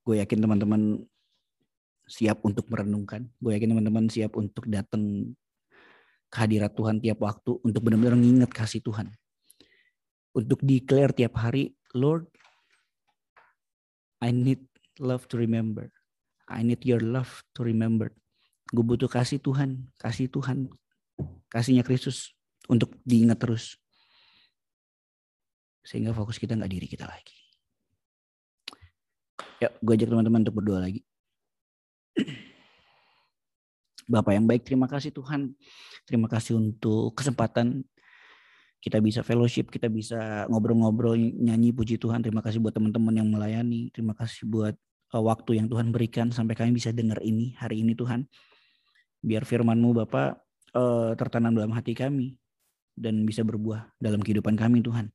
Gue 0.06 0.24
yakin 0.24 0.40
teman-teman 0.40 1.04
siap 2.08 2.40
untuk 2.42 2.72
merenungkan. 2.72 3.28
Gue 3.36 3.54
yakin 3.60 3.76
teman-teman 3.76 4.08
siap 4.08 4.34
untuk 4.40 4.64
datang 4.66 5.36
kehadirat 6.32 6.72
Tuhan 6.72 7.04
tiap 7.04 7.20
waktu 7.20 7.60
untuk 7.60 7.84
benar-benar 7.84 8.16
mengingat 8.16 8.50
kasih 8.52 8.80
Tuhan. 8.80 9.12
Untuk 10.38 10.62
declare 10.62 11.10
tiap 11.10 11.34
hari, 11.42 11.74
Lord, 11.98 12.30
I 14.22 14.30
need 14.30 14.62
love 15.02 15.26
to 15.34 15.34
remember. 15.34 15.90
I 16.46 16.62
need 16.62 16.86
your 16.86 17.02
love 17.02 17.42
to 17.58 17.66
remember. 17.66 18.14
Gue 18.70 18.86
butuh 18.86 19.10
kasih 19.10 19.42
Tuhan, 19.42 19.90
kasih 19.98 20.30
Tuhan, 20.30 20.70
kasihnya 21.50 21.82
Kristus 21.82 22.38
untuk 22.70 22.94
diingat 23.02 23.42
terus. 23.42 23.82
Sehingga 25.82 26.14
fokus 26.14 26.38
kita 26.38 26.54
nggak 26.54 26.70
diri 26.70 26.86
kita 26.86 27.08
lagi. 27.08 27.34
Ya, 29.58 29.74
gue 29.74 29.92
ajak 29.98 30.06
teman-teman 30.06 30.46
untuk 30.46 30.62
berdoa 30.62 30.86
lagi. 30.86 31.02
Bapak 34.12 34.38
yang 34.38 34.46
baik, 34.46 34.62
terima 34.62 34.86
kasih 34.86 35.10
Tuhan. 35.10 35.58
Terima 36.06 36.30
kasih 36.30 36.62
untuk 36.62 37.18
kesempatan 37.18 37.82
kita 38.78 39.02
bisa 39.02 39.26
fellowship, 39.26 39.74
kita 39.74 39.90
bisa 39.90 40.46
ngobrol-ngobrol, 40.46 41.18
nyanyi 41.18 41.74
puji 41.74 41.98
Tuhan. 41.98 42.22
Terima 42.22 42.38
kasih 42.38 42.62
buat 42.62 42.74
teman-teman 42.74 43.10
yang 43.10 43.28
melayani. 43.28 43.90
Terima 43.90 44.14
kasih 44.14 44.46
buat 44.46 44.74
uh, 45.14 45.22
waktu 45.22 45.58
yang 45.58 45.66
Tuhan 45.66 45.90
berikan 45.90 46.30
sampai 46.30 46.54
kami 46.54 46.78
bisa 46.78 46.94
dengar 46.94 47.18
ini 47.26 47.58
hari 47.58 47.82
ini 47.82 47.98
Tuhan. 47.98 48.30
Biar 49.18 49.42
firman-Mu 49.42 50.06
Bapak 50.06 50.38
uh, 50.78 51.12
tertanam 51.18 51.58
dalam 51.58 51.74
hati 51.74 51.90
kami 51.98 52.38
dan 52.94 53.26
bisa 53.26 53.42
berbuah 53.42 53.98
dalam 53.98 54.22
kehidupan 54.22 54.54
kami 54.54 54.78
Tuhan. 54.78 55.10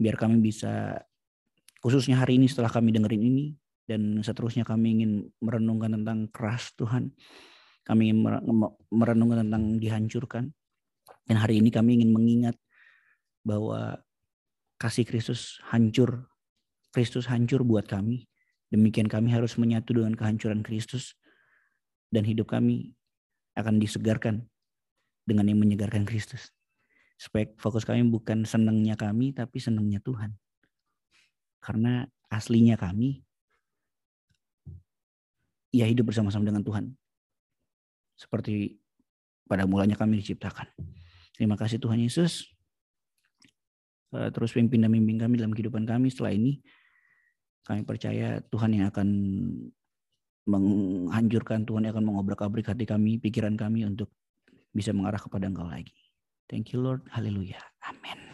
Biar 0.00 0.16
kami 0.16 0.40
bisa 0.40 0.96
khususnya 1.84 2.16
hari 2.16 2.40
ini 2.40 2.48
setelah 2.48 2.72
kami 2.72 2.88
dengerin 2.88 3.20
ini 3.20 3.46
dan 3.84 4.24
seterusnya 4.24 4.64
kami 4.64 4.96
ingin 5.00 5.28
merenungkan 5.44 5.92
tentang 6.00 6.32
keras 6.32 6.72
Tuhan. 6.80 7.12
Kami 7.84 8.08
ingin 8.08 8.24
merenungkan 8.88 9.44
tentang 9.44 9.76
dihancurkan. 9.76 10.48
Dan 11.28 11.36
hari 11.36 11.60
ini 11.60 11.68
kami 11.68 12.00
ingin 12.00 12.16
mengingat 12.16 12.56
bahwa 13.44 14.00
kasih 14.80 15.04
Kristus 15.06 15.60
hancur. 15.70 16.26
Kristus 16.90 17.28
hancur 17.28 17.62
buat 17.62 17.86
kami. 17.86 18.26
Demikian 18.72 19.06
kami 19.06 19.30
harus 19.30 19.54
menyatu 19.60 19.94
dengan 19.94 20.16
kehancuran 20.18 20.64
Kristus. 20.64 21.14
Dan 22.10 22.24
hidup 22.26 22.50
kami 22.50 22.96
akan 23.54 23.78
disegarkan 23.78 24.48
dengan 25.28 25.46
yang 25.46 25.60
menyegarkan 25.60 26.08
Kristus. 26.08 26.50
Supaya 27.20 27.46
fokus 27.60 27.86
kami 27.86 28.02
bukan 28.10 28.42
senangnya 28.42 28.98
kami, 28.98 29.30
tapi 29.30 29.62
senangnya 29.62 30.02
Tuhan. 30.02 30.34
Karena 31.62 32.04
aslinya 32.28 32.74
kami 32.74 33.22
ia 35.74 35.90
hidup 35.90 36.14
bersama-sama 36.14 36.46
dengan 36.46 36.62
Tuhan. 36.62 36.94
Seperti 38.14 38.78
pada 39.50 39.66
mulanya 39.66 39.98
kami 39.98 40.22
diciptakan. 40.22 40.70
Terima 41.34 41.58
kasih 41.58 41.82
Tuhan 41.82 41.98
Yesus. 41.98 42.53
Eh, 44.14 44.30
terus 44.30 44.54
pimpin 44.54 44.78
dan 44.86 44.94
bimbing 44.94 45.18
kami 45.18 45.34
dalam 45.42 45.50
kehidupan 45.50 45.82
kami 45.82 46.06
setelah 46.08 46.30
ini. 46.30 46.62
Kami 47.66 47.82
percaya 47.82 48.38
Tuhan 48.46 48.76
yang 48.76 48.86
akan 48.92 49.08
menghancurkan, 50.44 51.64
Tuhan 51.64 51.88
yang 51.88 51.96
akan 51.96 52.06
mengobrak-abrik 52.12 52.68
hati 52.68 52.84
kami, 52.84 53.16
pikiran 53.16 53.56
kami 53.56 53.88
untuk 53.88 54.12
bisa 54.70 54.92
mengarah 54.92 55.18
kepada 55.18 55.48
Engkau 55.48 55.66
lagi. 55.66 55.96
Thank 56.46 56.76
you 56.76 56.84
Lord. 56.84 57.08
Haleluya. 57.10 57.58
Amin. 57.88 58.33